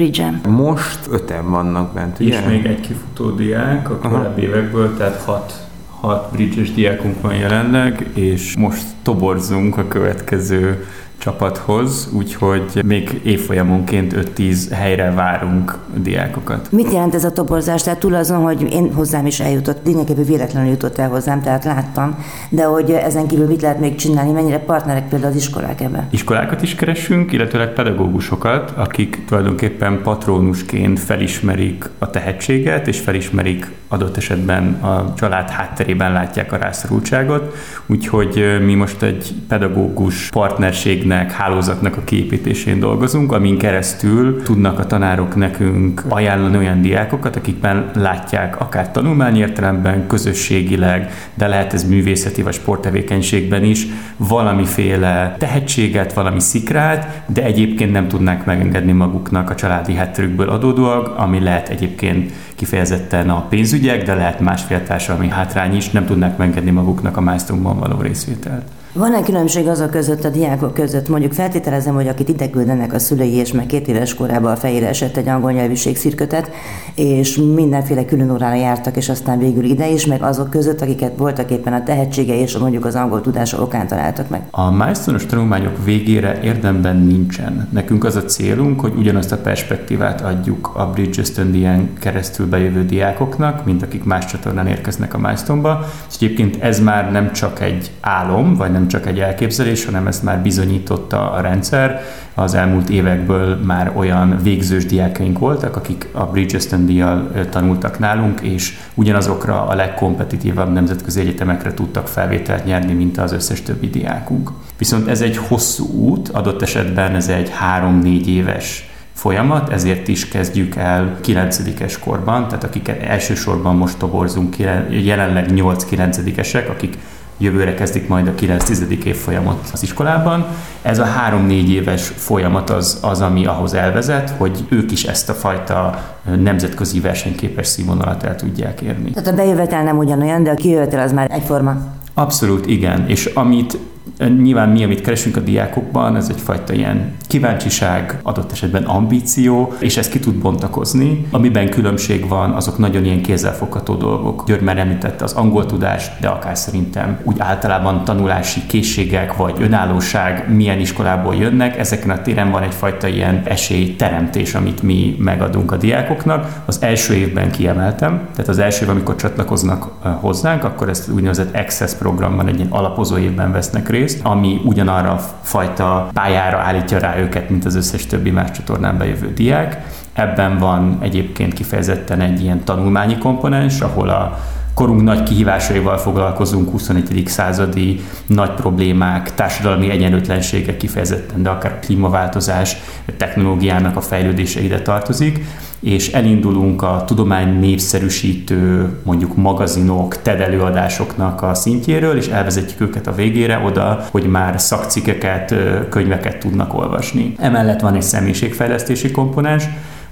[0.47, 2.39] Most öten vannak bent, ugye?
[2.39, 5.65] És még egy kifutó diák a korábbi évekből, tehát hat
[5.99, 10.85] hat bridges diákunk van jelenleg, és most toborzunk a következő
[11.25, 16.71] csapathoz, úgyhogy még évfolyamonként 5-10 helyre várunk diákokat.
[16.71, 17.83] Mit jelent ez a toborzás?
[17.83, 22.17] Tehát túl azon, hogy én hozzám is eljutott, lényegében véletlenül jutott el hozzám, tehát láttam,
[22.49, 26.07] de hogy ezen kívül mit lehet még csinálni, mennyire partnerek például az iskolák ebben?
[26.09, 34.73] Iskolákat is keresünk, illetőleg pedagógusokat, akik tulajdonképpen patronusként felismerik a tehetséget, és felismerik adott esetben
[34.73, 42.79] a család hátterében látják a rászorultságot, úgyhogy mi most egy pedagógus partnerségnek, hálózatnak a képítésén
[42.79, 50.07] dolgozunk, amin keresztül tudnak a tanárok nekünk ajánlani olyan diákokat, akikben látják akár tanulmányi értelemben,
[50.07, 58.07] közösségileg, de lehet ez művészeti vagy sporttevékenységben is, valamiféle tehetséget, valami szikrát, de egyébként nem
[58.07, 64.39] tudnák megengedni maguknak a családi hátterükből adódóak, ami lehet egyébként kifejezetten a pénzügyek, de lehet
[64.39, 68.74] másfél társadalmi hátrány is, nem tudnak megengedni maguknak a milestone való részvételt.
[68.97, 71.09] Van-e különbség azok között, a diákok között?
[71.09, 74.87] Mondjuk feltételezem, hogy akit ide küldenek a szülei, és meg két éves korában a fejére
[74.87, 76.51] esett egy angol nyelvűség szirkötet,
[76.95, 81.51] és mindenféle külön órára jártak, és aztán végül ide is, meg azok között, akiket voltak
[81.51, 84.41] éppen a tehetsége és mondjuk az angol tudása okán találtak meg.
[84.51, 87.67] A milestone tanulmányok végére érdemben nincsen.
[87.71, 93.65] Nekünk az a célunk, hogy ugyanazt a perspektívát adjuk a Bridge Ösztöndíján keresztül bejövő diákoknak,
[93.65, 95.85] mint akik más csatornán érkeznek a milestone-ba.
[96.15, 100.39] Egyébként ez már nem csak egy álom, vagy nem csak egy elképzelés, hanem ezt már
[100.39, 102.01] bizonyította a rendszer.
[102.33, 108.77] Az elmúlt évekből már olyan végzős diákaink voltak, akik a Bridgestone díjjal tanultak nálunk, és
[108.93, 114.51] ugyanazokra a legkompetitívabb nemzetközi egyetemekre tudtak felvételt nyerni, mint az összes többi diákunk.
[114.77, 120.75] Viszont ez egy hosszú út, adott esetben ez egy három-négy éves folyamat, ezért is kezdjük
[120.75, 124.55] el 9 korban, tehát akik elsősorban most toborzunk,
[124.89, 126.97] jelenleg 8-9-esek, akik
[127.37, 129.03] jövőre kezdik majd a 9-10.
[129.03, 130.45] év folyamot az iskolában.
[130.81, 135.33] Ez a három-négy éves folyamat az, az, ami ahhoz elvezet, hogy ők is ezt a
[135.33, 136.03] fajta
[136.39, 139.11] nemzetközi versenyképes színvonalat el tudják érni.
[139.11, 141.77] Tehát a bejövetel nem ugyanolyan, de a kijövetel az már egyforma.
[142.13, 143.77] Abszolút igen, és amit
[144.17, 150.11] Nyilván mi, amit keresünk a diákokban, ez egyfajta ilyen kíváncsiság, adott esetben ambíció, és ezt
[150.11, 151.25] ki tud bontakozni.
[151.31, 154.43] Amiben különbség van, azok nagyon ilyen kézzelfogható dolgok.
[154.47, 160.53] György már említette az angol tudást, de akár szerintem úgy általában tanulási készségek vagy önállóság
[160.53, 161.77] milyen iskolából jönnek.
[161.77, 166.61] Ezeken a téren van egyfajta ilyen esélyteremtés, amit mi megadunk a diákoknak.
[166.65, 169.83] Az első évben kiemeltem, tehát az első év, amikor csatlakoznak
[170.19, 175.19] hozzánk, akkor ezt úgynevezett Access programban egy ilyen alapozó évben vesznek részt, részt, ami ugyanarra
[175.41, 179.81] fajta pályára állítja rá őket, mint az összes többi más csatornán bejövő diák.
[180.13, 184.39] Ebben van egyébként kifejezetten egy ilyen tanulmányi komponens, ahol a
[184.75, 187.23] korunk nagy kihívásaival foglalkozunk, 21.
[187.25, 192.77] századi nagy problémák, társadalmi egyenlőtlenségek kifejezetten, de akár klímaváltozás,
[193.17, 195.39] technológiának a fejlődése ide tartozik,
[195.79, 203.15] és elindulunk a tudomány népszerűsítő, mondjuk magazinok, TED előadásoknak a szintjéről, és elvezetjük őket a
[203.15, 205.55] végére oda, hogy már szakcikkeket,
[205.89, 207.33] könyveket tudnak olvasni.
[207.37, 209.63] Emellett van egy személyiségfejlesztési komponens,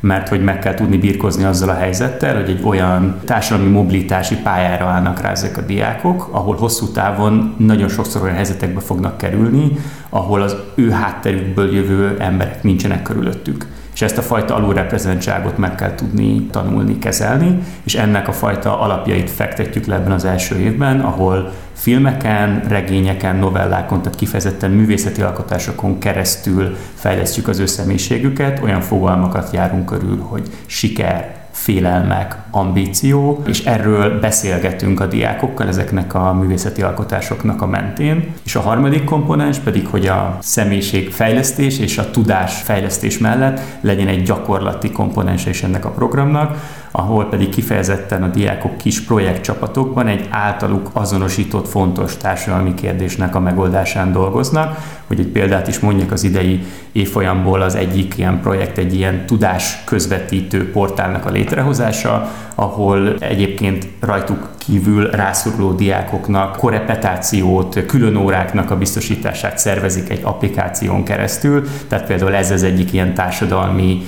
[0.03, 4.85] mert hogy meg kell tudni birkozni azzal a helyzettel, hogy egy olyan társadalmi mobilitási pályára
[4.85, 9.71] állnak rá ezek a diákok, ahol hosszú távon nagyon sokszor olyan helyzetekbe fognak kerülni,
[10.09, 15.95] ahol az ő hátterükből jövő emberek nincsenek körülöttük és ezt a fajta alulreprezentáltságot meg kell
[15.95, 21.51] tudni tanulni, kezelni, és ennek a fajta alapjait fektetjük le ebben az első évben, ahol
[21.73, 29.85] filmeken, regényeken, novellákon, tehát kifejezetten művészeti alkotásokon keresztül fejlesztjük az ő személyiségüket, olyan fogalmakat járunk
[29.85, 37.67] körül, hogy siker, félelmek, ambíció, és erről beszélgetünk a diákokkal ezeknek a művészeti alkotásoknak a
[37.67, 38.33] mentén.
[38.45, 44.91] És a harmadik komponens pedig, hogy a személyiségfejlesztés és a tudásfejlesztés mellett legyen egy gyakorlati
[44.91, 46.57] komponens is ennek a programnak,
[46.95, 54.11] ahol pedig kifejezetten a diákok kis projektcsapatokban egy általuk azonosított fontos társadalmi kérdésnek a megoldásán
[54.11, 54.77] dolgoznak.
[55.07, 59.83] Hogy egy példát is mondjak az idei évfolyamból az egyik ilyen projekt egy ilyen tudás
[59.85, 69.57] közvetítő portálnak a létrehozása, ahol egyébként rajtuk kívül rászoruló diákoknak korepetációt, külön óráknak a biztosítását
[69.57, 74.01] szervezik egy applikáción keresztül, tehát például ez az egyik ilyen társadalmi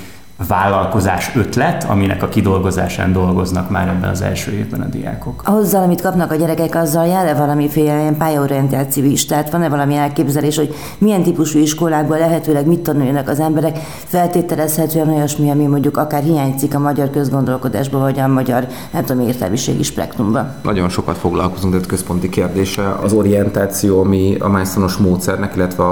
[0.48, 5.42] vállalkozás ötlet, aminek a kidolgozásán dolgoznak már ebben az első évben a diákok.
[5.46, 9.26] Azzal, amit kapnak a gyerekek, azzal jár-e valamiféle ilyen pályaorientáció is?
[9.26, 13.78] Tehát van-e valami elképzelés, hogy milyen típusú iskolákban lehetőleg mit tanuljanak az emberek?
[14.06, 19.84] Feltételezhetően olyasmi, ami mondjuk akár hiányzik a magyar közgondolkodásban, vagy a magyar, nem tudom, értelmiségi
[19.84, 20.54] spektrumban.
[20.64, 25.84] Nagyon sokat foglalkozunk, tehát központi kérdése az orientáció, ami a májszonos módszernek, illetve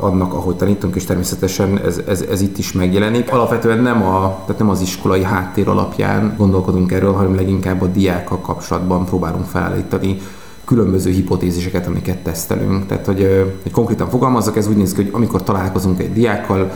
[0.00, 3.32] annak, ahogy tanítunk, és természetesen ez, ez, ez itt is megjelenik.
[3.32, 8.40] Alapvetően nem, a, tehát nem az iskolai háttér alapján gondolkodunk erről, hanem leginkább a diákkal
[8.40, 10.18] kapcsolatban próbálunk felállítani
[10.64, 12.86] különböző hipotéziseket, amiket tesztelünk.
[12.86, 16.70] Tehát, hogy, hogy konkrétan fogalmazzak, ez úgy néz ki, hogy amikor találkozunk egy diákkal,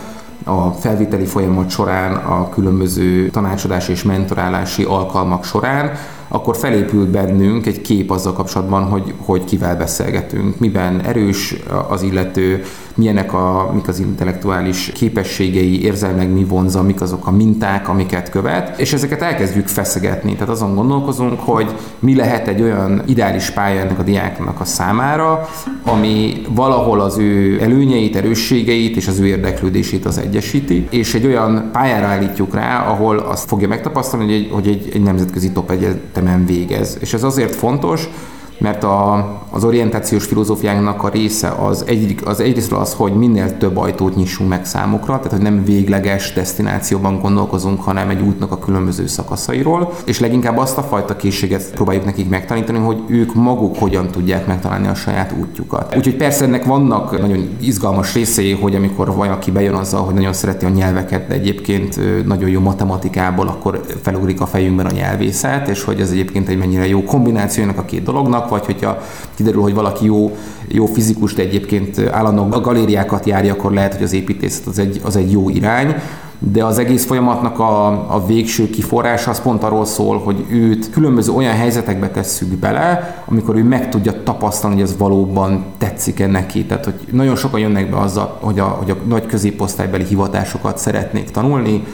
[0.44, 5.90] a felviteli folyamat során, a különböző tanácsadási és mentorálási alkalmak során,
[6.28, 11.54] akkor felépül bennünk egy kép azzal kapcsolatban, hogy, hogy kivel beszélgetünk, miben erős
[11.88, 12.62] az illető,
[12.98, 18.80] milyenek a, mik az intellektuális képességei, érzelmek mi vonza, mik azok a minták, amiket követ,
[18.80, 20.32] és ezeket elkezdjük feszegetni.
[20.32, 25.48] Tehát azon gondolkozunk, hogy mi lehet egy olyan ideális pálya ennek a diáknak a számára,
[25.82, 31.68] ami valahol az ő előnyeit, erősségeit és az ő érdeklődését az egyesíti, és egy olyan
[31.72, 35.70] pályára állítjuk rá, ahol azt fogja megtapasztalni, hogy egy, hogy egy, egy nemzetközi top
[36.18, 36.96] egyetemen végez.
[37.00, 38.08] És ez azért fontos,
[38.58, 43.76] mert a, az orientációs filozófiának a része az, egy, az egyrésztről az, hogy minél több
[43.76, 49.06] ajtót nyissunk meg számukra, tehát hogy nem végleges destinációban gondolkozunk, hanem egy útnak a különböző
[49.06, 54.46] szakaszairól, és leginkább azt a fajta készséget próbáljuk nekik megtanítani, hogy ők maguk hogyan tudják
[54.46, 55.96] megtalálni a saját útjukat.
[55.96, 60.64] Úgyhogy persze ennek vannak nagyon izgalmas részei, hogy amikor valaki bejön azzal, hogy nagyon szereti
[60.64, 66.00] a nyelveket, de egyébként nagyon jó matematikából, akkor felugrik a fejünkben a nyelvészet, és hogy
[66.00, 68.98] ez egyébként egy mennyire jó kombinációnak a két dolognak, vagy hogyha
[69.34, 70.36] kiderül, hogy valaki jó,
[70.68, 75.00] jó fizikus, de egyébként állandóan a galériákat járja, akkor lehet, hogy az építészet az egy,
[75.04, 75.94] az egy jó irány
[76.38, 81.32] de az egész folyamatnak a, a végső kiforrása az pont arról szól, hogy őt különböző
[81.32, 86.64] olyan helyzetekbe tesszük bele, amikor ő meg tudja tapasztalni, hogy ez valóban tetszik-e neki.
[86.64, 91.30] Tehát, hogy nagyon sokan jönnek be azzal, hogy a, hogy a nagy középosztálybeli hivatásokat szeretnék
[91.30, 91.84] tanulni,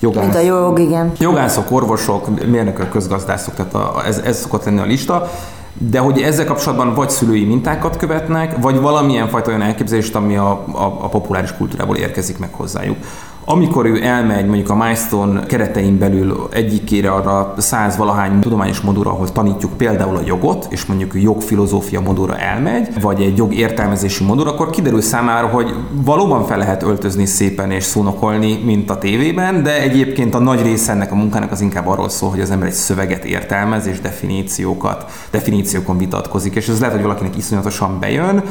[0.00, 1.12] jogász, Mint a jog, igen.
[1.18, 5.30] Jogászok, orvosok, mérnökök, közgazdászok, tehát a, ez, ez szokott lenni a lista
[5.78, 10.50] de hogy ezzel kapcsolatban vagy szülői mintákat követnek, vagy valamilyen fajta olyan elképzelést, ami a,
[10.50, 12.96] a, a populáris kultúrából érkezik meg hozzájuk.
[13.44, 19.32] Amikor ő elmegy mondjuk a Milestone keretein belül egyikére arra száz valahány tudományos modulra, ahol
[19.32, 25.00] tanítjuk például a jogot, és mondjuk jogfilozófia modulra elmegy, vagy egy jogértelmezési modul, akkor kiderül
[25.00, 30.38] számára, hogy valóban fel lehet öltözni szépen és szónokolni, mint a tévében, de egyébként a
[30.38, 33.86] nagy része ennek a munkának az inkább arról szól, hogy az ember egy szöveget értelmez
[33.86, 38.42] és definíciókat, definíciókon vitatkozik, és ez lehet, hogy valakinek iszonyatosan bejön,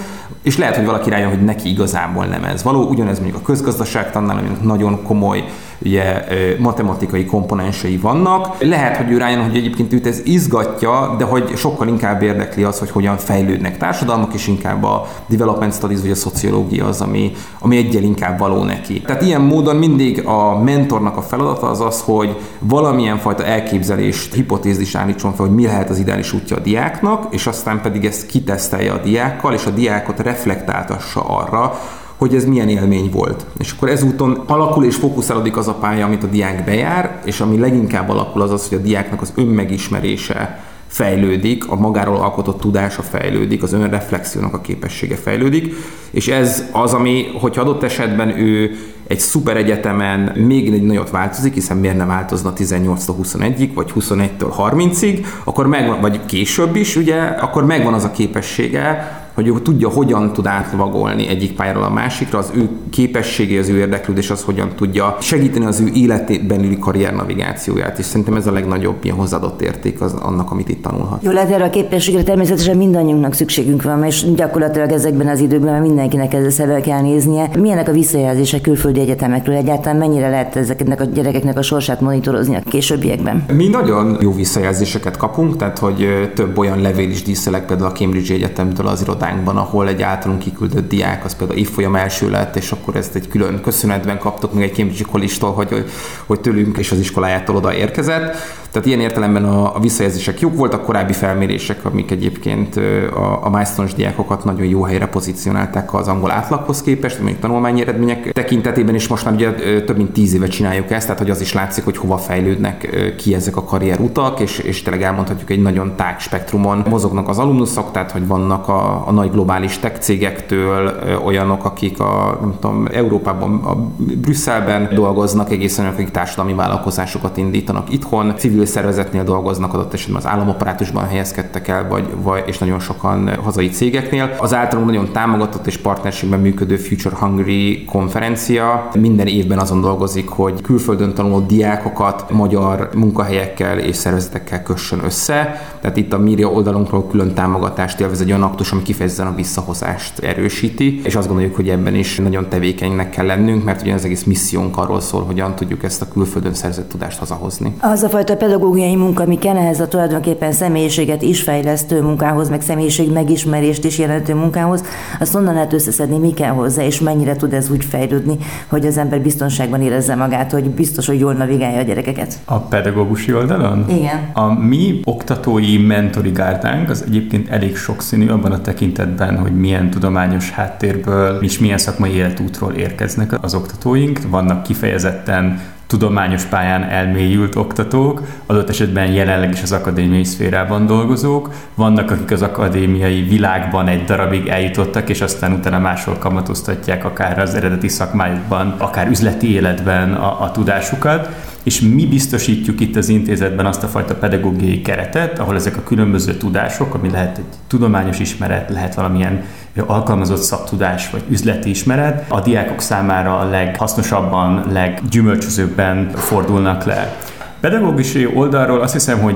[0.42, 2.84] és lehet, hogy valaki rájön, hogy neki igazából nem ez való.
[2.90, 5.44] Ugyanez mondjuk a közgazdaságtannál, aminek nagy nagyon komoly
[5.86, 6.24] ugye,
[6.60, 8.56] matematikai komponensei vannak.
[8.60, 12.80] Lehet, hogy ő rájön, hogy egyébként őt ez izgatja, de hogy sokkal inkább érdekli az,
[12.80, 17.78] hogy hogyan fejlődnek társadalmak, és inkább a development studies vagy a szociológia az, ami, ami
[17.78, 19.02] egyel inkább való neki.
[19.02, 24.96] Tehát ilyen módon mindig a mentornak a feladata az az, hogy valamilyen fajta elképzelést, hipotézis
[24.96, 28.92] állítson fel, hogy mi lehet az ideális útja a diáknak, és aztán pedig ezt kitesztelje
[28.92, 31.80] a diákkal, és a diákot reflektáltassa arra,
[32.22, 33.46] hogy ez milyen élmény volt.
[33.58, 37.58] És akkor ezúton alakul és fókuszálódik az a pálya, amit a diák bejár, és ami
[37.60, 43.64] leginkább alakul az az, hogy a diáknak az önmegismerése fejlődik, a magáról alkotott tudása fejlődik,
[43.64, 45.76] az önreflexiónak a képessége fejlődik,
[46.12, 48.72] és ez az, ami, hogyha adott esetben ő
[49.08, 54.54] egy szuper egyetemen még egy nagyot változik, hiszen miért nem változna 18-tól 21-ig, vagy 21-től
[54.58, 59.90] 30-ig, akkor megvan, vagy később is, ugye, akkor megvan az a képessége, hogy ő tudja,
[59.90, 64.70] hogyan tud átvagolni egyik pályáról a másikra, az ő képessége, az ő érdeklődés az hogyan
[64.76, 70.02] tudja segíteni az ő életében üli karriernavigációját, és szerintem ez a legnagyobb ilyen hozzáadott érték
[70.02, 71.24] az, annak, amit itt tanulhat.
[71.24, 76.34] Jó, lehet erre a képességre természetesen mindannyiunknak szükségünk van, és gyakorlatilag ezekben az időkben mindenkinek
[76.34, 77.50] ezzel szembe kell néznie.
[77.60, 82.62] Milyenek a visszajelzése külföldi egyetemekről egyáltalán, mennyire lehet ezeknek a gyerekeknek a sorsát monitorozni a
[82.70, 83.46] későbbiekben?
[83.54, 88.34] Mi nagyon jó visszajelzéseket kapunk, tehát hogy több olyan levél is díszelek például a Cambridge
[88.34, 89.02] Egyetemtől az
[89.32, 93.28] irodánkban, ahol egy általunk kiküldött diák, az például évfolyam első lett, és akkor ezt egy
[93.28, 95.86] külön köszönetben kaptok még egy Cambridge College-tól, hogy,
[96.26, 98.36] hogy tőlünk és az iskolájától oda érkezett.
[98.72, 102.76] Tehát ilyen értelemben a, a visszajelzések jók voltak, korábbi felmérések, amik egyébként
[103.14, 108.32] a, a milestone diákokat nagyon jó helyre pozícionálták az angol átlaghoz képest, még tanulmányi eredmények
[108.32, 109.54] tekintetében is most már ugye
[109.84, 113.34] több mint tíz éve csináljuk ezt, tehát hogy az is látszik, hogy hova fejlődnek ki
[113.34, 118.12] ezek a karrierutak, és, és tényleg elmondhatjuk egy nagyon tág spektrumon mozognak az alumnuszok, tehát
[118.12, 120.92] hogy vannak a, a nagy globális tech cégektől
[121.26, 128.34] olyanok, akik a, nem tudom, Európában, a Brüsszelben dolgoznak, egészen akik társadalmi vállalkozásokat indítanak itthon,
[128.38, 133.70] civil szervezetnél dolgoznak, adott esetben az államoparátusban helyezkedtek el, vagy, vagy és nagyon sokan hazai
[133.70, 134.36] cégeknél.
[134.38, 140.62] Az általunk nagyon támogatott és partnerségben működő Future Hungary konferencia minden évben azon dolgozik, hogy
[140.62, 145.62] külföldön tanuló diákokat magyar munkahelyekkel és szervezetekkel kössön össze.
[145.82, 150.20] Tehát itt a Miria oldalunkról külön támogatást élvez egy olyan aktus, ami kifejezetten a visszahozást
[150.20, 154.24] erősíti, és azt gondoljuk, hogy ebben is nagyon tevékenynek kell lennünk, mert ugye az egész
[154.24, 157.74] missziónk arról szól, hogyan tudjuk ezt a külföldön szerzett tudást hazahozni.
[157.80, 162.62] Az a fajta pedagógiai munka, ami kell ehhez a tulajdonképpen személyiséget is fejlesztő munkához, meg
[162.62, 164.84] személyiség megismerést is jelentő munkához,
[165.20, 168.98] azt onnan lehet összeszedni, mi kell hozzá, és mennyire tud ez úgy fejlődni, hogy az
[168.98, 172.40] ember biztonságban érezze magát, hogy biztos, hogy jól navigálja a gyerekeket.
[172.46, 173.86] A pedagógusi oldalon?
[173.90, 174.30] Igen.
[174.34, 180.50] A mi oktatói mentori gárdánk az egyébként elég sokszínű abban a tekintetben, hogy milyen tudományos
[180.50, 184.20] háttérből és milyen szakmai életútról érkeznek az oktatóink.
[184.30, 185.60] Vannak kifejezetten
[185.92, 192.42] tudományos pályán elmélyült oktatók, adott esetben jelenleg is az akadémiai szférában dolgozók, vannak, akik az
[192.42, 199.08] akadémiai világban egy darabig eljutottak, és aztán utána máshol kamatoztatják akár az eredeti szakmájukban, akár
[199.08, 201.30] üzleti életben a, a tudásukat,
[201.64, 206.34] és mi biztosítjuk itt az intézetben azt a fajta pedagógiai keretet, ahol ezek a különböző
[206.34, 209.44] tudások, ami lehet egy tudományos ismeret, lehet valamilyen
[209.86, 217.18] alkalmazott szaktudás vagy üzleti ismeret, a diákok számára a leghasznosabban, leggyümölcsözőbben fordulnak le.
[217.62, 219.36] Pedagógusi oldalról azt hiszem, hogy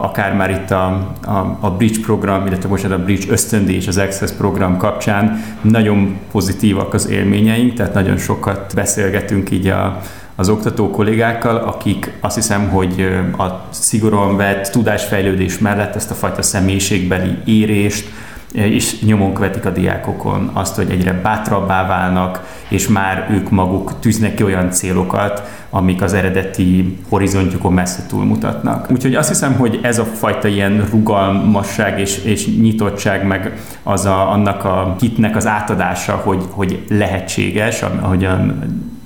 [0.00, 0.84] akár már itt a,
[1.22, 6.16] a, a Bridge program, illetve most a Bridge ösztöndi és az Access program kapcsán nagyon
[6.30, 10.00] pozitívak az élményeink, tehát nagyon sokat beszélgetünk így a,
[10.40, 16.42] az oktató kollégákkal, akik azt hiszem, hogy a szigorúan vett tudásfejlődés mellett ezt a fajta
[16.42, 18.08] személyiségbeli érést,
[18.52, 24.34] és nyomon követik a diákokon azt, hogy egyre bátrabbá válnak, és már ők maguk tűznek
[24.34, 28.90] ki olyan célokat, amik az eredeti horizontjukon messze túlmutatnak.
[28.90, 34.30] Úgyhogy azt hiszem, hogy ez a fajta ilyen rugalmasság és, és nyitottság, meg az a,
[34.30, 38.64] annak a hitnek az átadása, hogy, hogy lehetséges, ahogyan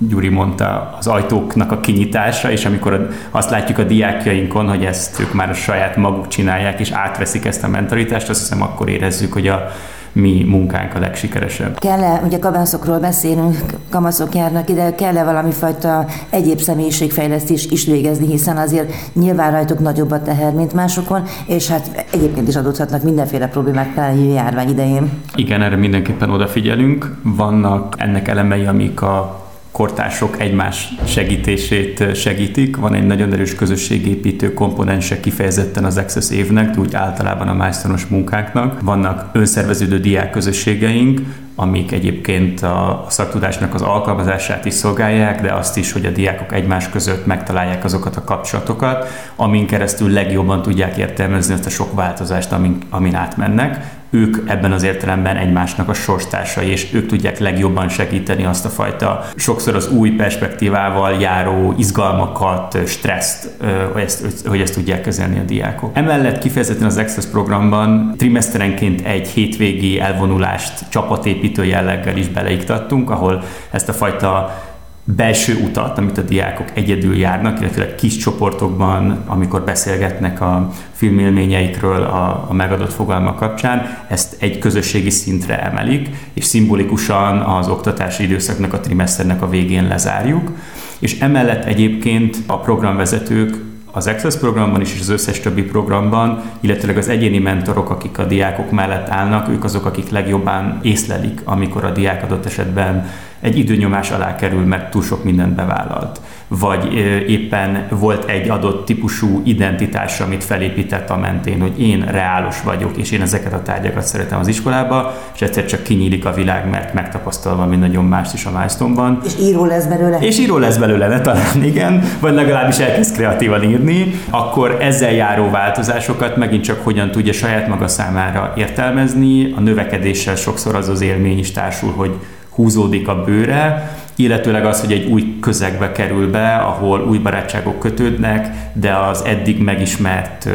[0.08, 5.32] Gyuri mondta, az ajtóknak a kinyitása, és amikor azt látjuk a diákjainkon, hogy ezt ők
[5.32, 9.48] már a saját maguk csinálják, és átveszik ezt a mentalitást, azt hiszem akkor érezzük, hogy
[9.48, 9.70] a
[10.14, 11.78] mi munkánk a legsikeresebb.
[11.78, 13.56] Kell-e, ugye kamaszokról beszélünk,
[13.90, 20.10] kamaszok járnak ide, kell-e valami fajta egyéb személyiségfejlesztés is végezni, hiszen azért nyilván rajtuk nagyobb
[20.10, 25.10] a teher, mint másokon, és hát egyébként is adódhatnak mindenféle problémák a járvány idején.
[25.34, 27.16] Igen, erre mindenképpen odafigyelünk.
[27.22, 29.43] Vannak ennek elemei, amik a
[29.74, 32.76] kortársok egymás segítését segítik.
[32.76, 38.80] Van egy nagyon erős közösségépítő komponense kifejezetten az Access évnek, úgy általában a májszonos munkáknak.
[38.80, 41.20] Vannak önszerveződő diákközösségeink,
[41.54, 46.90] amik egyébként a szaktudásnak az alkalmazását is szolgálják, de azt is, hogy a diákok egymás
[46.90, 52.78] között megtalálják azokat a kapcsolatokat, amin keresztül legjobban tudják értelmezni azt a sok változást, amin,
[52.90, 58.64] amin átmennek ők ebben az értelemben egymásnak a sorstársai, és ők tudják legjobban segíteni azt
[58.64, 63.50] a fajta sokszor az új perspektívával járó izgalmakat, stresszt,
[63.92, 65.90] hogy ezt, hogy ezt tudják kezelni a diákok.
[65.96, 73.88] Emellett kifejezetten az Access programban trimeszterenként egy hétvégi elvonulást csapatépítő jelleggel is beleiktattunk, ahol ezt
[73.88, 74.62] a fajta
[75.04, 82.46] belső utat, amit a diákok egyedül járnak, illetve kis csoportokban, amikor beszélgetnek a filmélményeikről a,
[82.48, 88.80] a megadott fogalma kapcsán, ezt egy közösségi szintre emelik, és szimbolikusan az oktatási időszaknak, a
[88.80, 90.50] trimeszternek a végén lezárjuk.
[90.98, 96.96] És emellett egyébként a programvezetők az Access programban is, és az összes többi programban, illetőleg
[96.96, 101.90] az egyéni mentorok, akik a diákok mellett állnak, ők azok, akik legjobban észlelik, amikor a
[101.90, 103.06] diák adott esetben
[103.40, 106.20] egy időnyomás alá kerül, mert túl sok mindent bevállalt.
[106.58, 106.94] Vagy
[107.28, 113.10] éppen volt egy adott típusú identitás, amit felépített a mentén, hogy én reálos vagyok, és
[113.10, 117.64] én ezeket a tárgyakat szeretem az iskolába, és egyszer csak kinyílik a világ, mert megtapasztalva
[117.64, 120.18] valami nagyon más is a milestone És író lesz belőle.
[120.18, 125.50] És író lesz belőle, ne talán igen, vagy legalábbis elkezd kreatívan írni, akkor ezzel járó
[125.50, 129.52] változásokat megint csak hogyan tudja saját maga számára értelmezni.
[129.56, 132.10] A növekedéssel sokszor az az élmény is társul, hogy
[132.54, 138.48] húzódik a bőre, illetőleg az, hogy egy új közegbe kerül be, ahol új barátságok kötődnek,
[138.72, 140.48] de az eddig megismert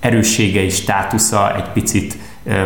[0.00, 2.16] erősségei, státusza egy picit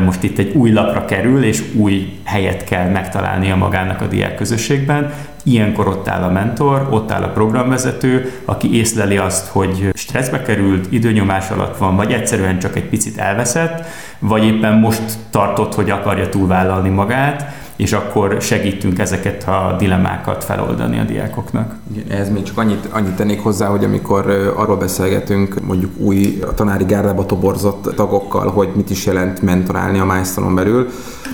[0.04, 5.12] most itt egy új lapra kerül, és új helyet kell megtalálnia magának a diák közösségben.
[5.42, 10.92] Ilyenkor ott áll a mentor, ott áll a programvezető, aki észleli azt, hogy stresszbe került,
[10.92, 13.86] időnyomás alatt van, vagy egyszerűen csak egy picit elveszett,
[14.18, 20.98] vagy éppen most tartott, hogy akarja túlvállalni magát, és akkor segítünk ezeket a dilemmákat feloldani
[20.98, 21.74] a diákoknak.
[22.08, 26.84] Ez még csak annyit, annyit tennék hozzá, hogy amikor arról beszélgetünk mondjuk új a tanári
[26.84, 30.88] gárdába toborzott tagokkal, hogy mit is jelent mentorálni a milestone belül,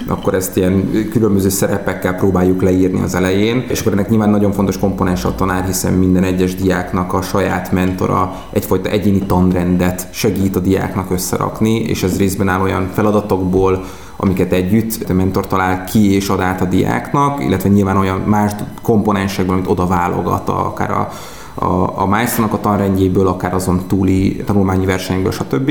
[0.06, 4.78] akkor ezt ilyen különböző szerepekkel próbáljuk leírni az elején, és akkor ennek nyilván nagyon fontos
[4.78, 10.60] komponens a tanár, hiszen minden egyes diáknak a saját mentora egyfajta egyéni tanrendet segít a
[10.60, 13.84] diáknak összerakni, és ez részben áll olyan feladatokból,
[14.20, 18.52] amiket együtt a mentor talál ki és ad át a diáknak, illetve nyilván olyan más
[18.82, 21.08] komponensekben, amit oda válogat, akár a,
[21.54, 25.70] a, a milestone a tanrendjéből, akár azon túli tanulmányi versenyből, stb.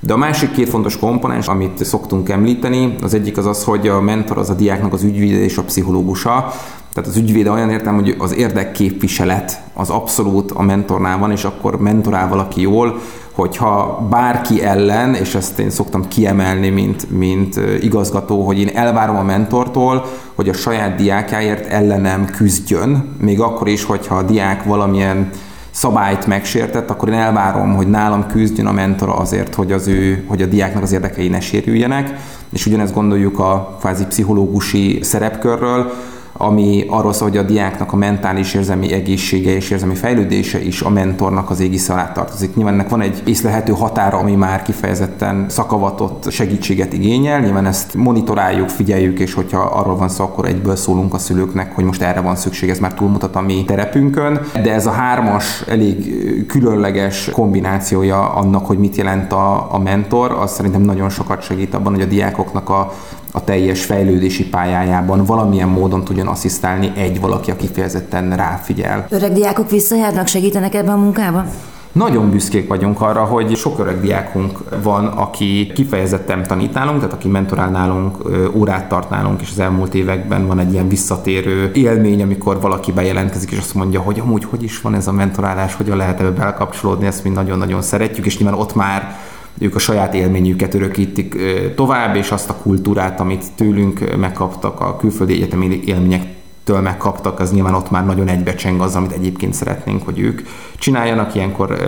[0.00, 4.00] De a másik két fontos komponens, amit szoktunk említeni, az egyik az az, hogy a
[4.00, 6.52] mentor az a diáknak az ügyvéde és a pszichológusa.
[6.92, 11.80] Tehát az ügyvéde olyan értem, hogy az érdekképviselet az abszolút a mentornál van, és akkor
[11.80, 13.00] mentorál valaki jól,
[13.38, 19.22] hogyha bárki ellen, és ezt én szoktam kiemelni, mint, mint igazgató, hogy én elvárom a
[19.22, 25.30] mentortól, hogy a saját diákjáért ellenem küzdjön, még akkor is, hogyha a diák valamilyen
[25.70, 30.42] szabályt megsértett, akkor én elvárom, hogy nálam küzdjön a mentora azért, hogy, az ő, hogy
[30.42, 32.16] a diáknak az érdekei ne sérüljenek,
[32.50, 35.92] és ugyanezt gondoljuk a kvázi pszichológusi szerepkörről,
[36.40, 40.90] ami arról szól, hogy a diáknak a mentális érzelmi egészsége és érzelmi fejlődése is a
[40.90, 42.54] mentornak az égisze alá tartozik.
[42.54, 48.68] Nyilván ennek van egy észlehető határa, ami már kifejezetten szakavatott segítséget igényel, nyilván ezt monitoráljuk,
[48.68, 52.36] figyeljük, és hogyha arról van szó, akkor egyből szólunk a szülőknek, hogy most erre van
[52.36, 56.16] szükség, ez már túlmutat a mi terepünkön, de ez a hármas elég
[56.46, 61.92] különleges kombinációja annak, hogy mit jelent a, a mentor, az szerintem nagyon sokat segít abban,
[61.92, 62.92] hogy a diákoknak a
[63.32, 69.06] a teljes fejlődési pályájában valamilyen módon tudjon asszisztálni egy valaki, aki kifejezetten ráfigyel.
[69.10, 71.46] Öreg diákok visszajárnak, segítenek ebben a munkában?
[71.92, 77.28] Nagyon büszkék vagyunk arra, hogy sok öreg diákunk van, aki kifejezetten tanít nálunk, tehát aki
[77.28, 78.16] mentorál nálunk,
[78.54, 83.50] órát tart nálunk, és az elmúlt években van egy ilyen visszatérő élmény, amikor valaki bejelentkezik,
[83.50, 87.06] és azt mondja, hogy amúgy hogy is van ez a mentorálás, hogyan lehet ebbe belkapcsolódni,
[87.06, 89.16] ezt mi nagyon-nagyon szeretjük, és nyilván ott már
[89.60, 91.36] ők a saját élményüket örökítik
[91.74, 97.74] tovább, és azt a kultúrát, amit tőlünk megkaptak a külföldi egyetemi élményektől megkaptak, az nyilván
[97.74, 100.40] ott már nagyon egybecseng az, amit egyébként szeretnénk, hogy ők
[100.78, 101.34] csináljanak.
[101.34, 101.78] Ilyenkor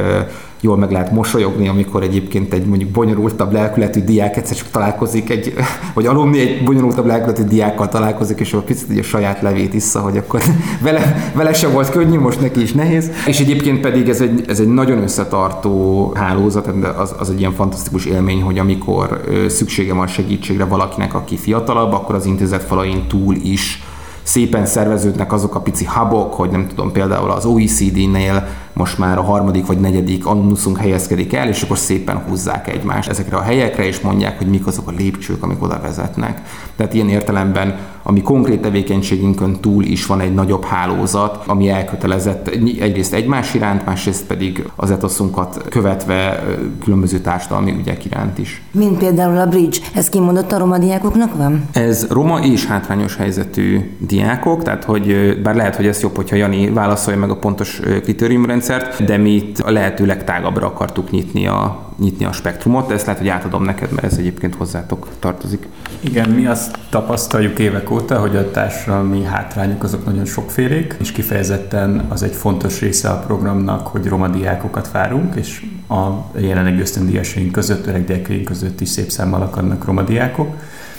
[0.60, 5.54] jól meg lehet mosolyogni, amikor egyébként egy mondjuk bonyolultabb lelkületű diák egyszer csak találkozik, egy,
[5.94, 10.16] vagy alumni egy bonyolultabb lelkületű diákkal találkozik, és akkor picit a saját levét issza, hogy
[10.16, 10.42] akkor
[10.82, 13.10] vele, vele se volt könnyű, most neki is nehéz.
[13.26, 18.04] És egyébként pedig ez egy, ez egy nagyon összetartó hálózat, az, az egy ilyen fantasztikus
[18.04, 23.82] élmény, hogy amikor szüksége van segítségre valakinek, aki fiatalabb, akkor az intézet falain túl is
[24.22, 28.46] szépen szerveződnek azok a pici hubok, hogy nem tudom, például az OECD-nél
[28.80, 33.36] most már a harmadik vagy negyedik alumnuszunk helyezkedik el, és akkor szépen húzzák egymást ezekre
[33.36, 36.42] a helyekre, és mondják, hogy mik azok a lépcsők, amik oda vezetnek.
[36.76, 42.48] Tehát ilyen értelemben, ami konkrét tevékenységünkön túl is van egy nagyobb hálózat, ami elkötelezett
[42.80, 46.44] egyrészt egymás iránt, másrészt pedig az etoszunkat követve
[46.84, 48.62] különböző társadalmi ügyek iránt is.
[48.70, 51.64] Mint például a bridge, ez kimondott a roma diákoknak van?
[51.72, 56.70] Ez roma és hátrányos helyzetű diákok, tehát hogy bár lehet, hogy ez jobb, hogyha Jani
[56.70, 61.78] válaszolja meg a pontos kritériumrendszer, rendszert, de mi itt a lehető legtágabbra akartuk nyitni a,
[61.98, 65.68] nyitni a spektrumot, de ezt lehet, hogy átadom neked, mert ez egyébként hozzátok tartozik.
[66.00, 72.04] Igen, mi azt tapasztaljuk évek óta, hogy a társadalmi hátrányok azok nagyon sokfélék, és kifejezetten
[72.08, 77.86] az egy fontos része a programnak, hogy roma diákokat várunk, és a jelenleg ösztöndíjasaink között,
[77.86, 80.56] öregdiákaink között is szép számmal akadnak roma diákok,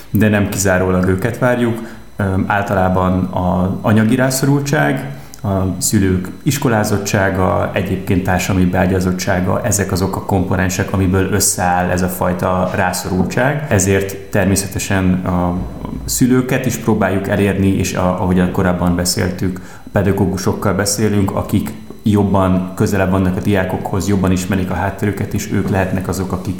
[0.09, 1.99] de nem kizárólag őket várjuk,
[2.45, 11.31] általában az anyagi rászorultság, a szülők iskolázottsága, egyébként társadalmi beágyazottsága, ezek azok a komponensek, amiből
[11.31, 13.65] összeáll ez a fajta rászorultság.
[13.69, 15.55] Ezért természetesen a
[16.05, 19.61] szülőket is próbáljuk elérni, és a, ahogy korábban beszéltük,
[19.91, 21.71] pedagógusokkal beszélünk, akik
[22.03, 26.59] jobban közelebb vannak a diákokhoz, jobban ismerik a hátterüket, és ők lehetnek azok, akik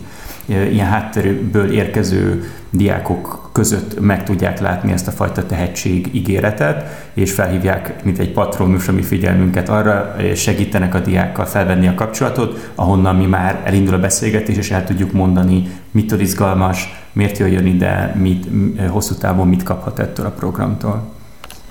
[0.52, 8.04] ilyen hátterből érkező diákok között meg tudják látni ezt a fajta tehetség ígéretet, és felhívják,
[8.04, 13.62] mint egy patronus, ami figyelmünket arra, segítenek a diákkal felvenni a kapcsolatot, ahonnan mi már
[13.64, 18.48] elindul a beszélgetés, és el tudjuk mondani, mitől izgalmas, miért jöjjön ide, mit,
[18.88, 21.21] hosszú távon mit kaphat ettől a programtól.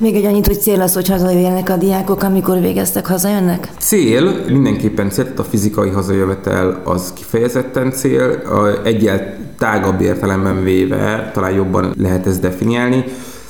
[0.00, 3.68] Még egy annyit, hogy cél az, hogy hazajöjjenek a diákok, amikor végeztek, hazajönnek?
[3.78, 8.42] Cél, mindenképpen cél, a fizikai hazajövetel az kifejezetten cél,
[8.84, 13.04] egyel tágabb értelemben véve talán jobban lehet ezt definiálni.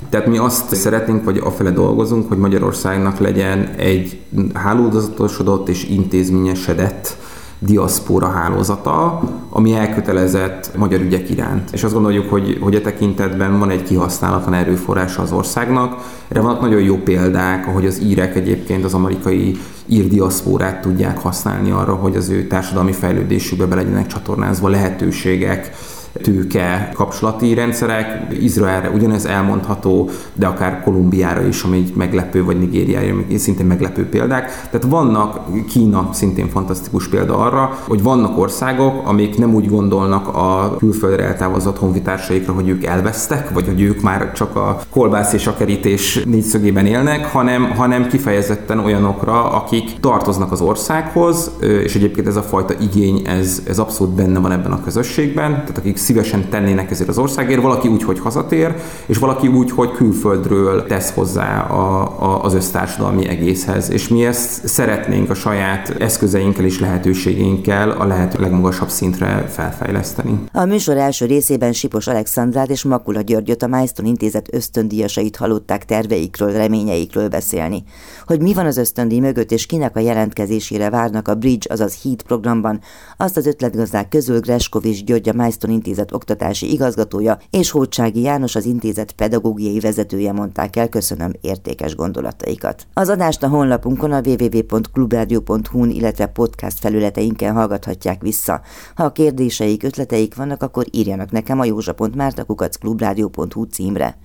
[0.08, 4.20] Tehát mi azt szeretnénk, vagy afele dolgozunk, hogy Magyarországnak legyen egy
[4.54, 7.16] hálózatosodott és intézményesedett
[7.62, 11.70] diaszpóra hálózata, ami elkötelezett magyar ügyek iránt.
[11.72, 15.96] És azt gondoljuk, hogy, hogy a tekintetben van egy kihasználatlan erőforrása az országnak.
[16.28, 19.56] Erre vannak nagyon jó példák, ahogy az írek egyébként az amerikai
[19.86, 25.70] írdiaszpórát tudják használni arra, hogy az ő társadalmi fejlődésükbe be legyenek csatornázva lehetőségek,
[26.12, 28.32] tőke kapcsolati rendszerek.
[28.40, 34.08] Izraelre ugyanez elmondható, de akár Kolumbiára is, ami egy meglepő, vagy Nigériára, ami szintén meglepő
[34.08, 34.68] példák.
[34.70, 40.76] Tehát vannak, Kína szintén fantasztikus példa arra, hogy vannak országok, amik nem úgy gondolnak a
[40.78, 45.56] külföldre eltávozott honfitársaikra, hogy ők elvesztek, vagy hogy ők már csak a kolbász és a
[45.56, 52.42] kerítés négyszögében élnek, hanem, hanem kifejezetten olyanokra, akik tartoznak az országhoz, és egyébként ez a
[52.42, 57.08] fajta igény, ez, ez abszolút benne van ebben a közösségben, tehát akik szívesen tennének ezért
[57.08, 58.74] az országért, valaki úgy, hogy hazatér,
[59.06, 63.90] és valaki úgy, hogy külföldről tesz hozzá a, a, az össztársadalmi egészhez.
[63.90, 70.38] És mi ezt szeretnénk a saját eszközeinkkel és lehetőségeinkkel a lehető legmagasabb szintre felfejleszteni.
[70.52, 76.52] A műsor első részében Sipos Alexandrát és Makula Györgyöt a Milestone Intézet ösztöndíjasait hallották terveikről,
[76.52, 77.82] reményeikről beszélni.
[78.26, 82.22] Hogy mi van az ösztöndíj mögött és kinek a jelentkezésére várnak a Bridge, azaz HEAT
[82.22, 82.80] programban,
[83.16, 88.54] azt az ötletgazdák közül Greskovics György a Milestone Intézet Intézet oktatási igazgatója és Hócsági János
[88.54, 92.86] az intézet pedagógiai vezetője mondták el köszönöm értékes gondolataikat.
[92.92, 98.60] Az adást a honlapunkon a www.clubradio.hu-n, illetve podcast felületeinken hallgathatják vissza.
[98.94, 104.18] Ha a kérdéseik, ötleteik vannak, akkor írjanak nekem a józsa.mártakukacklubrádió.hu címre.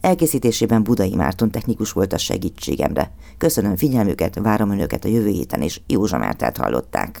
[0.00, 3.10] Elkészítésében Budai Márton technikus volt a segítségemre.
[3.38, 7.20] Köszönöm figyelmüket, várom önöket a jövő héten, és Józsa Mártát hallották.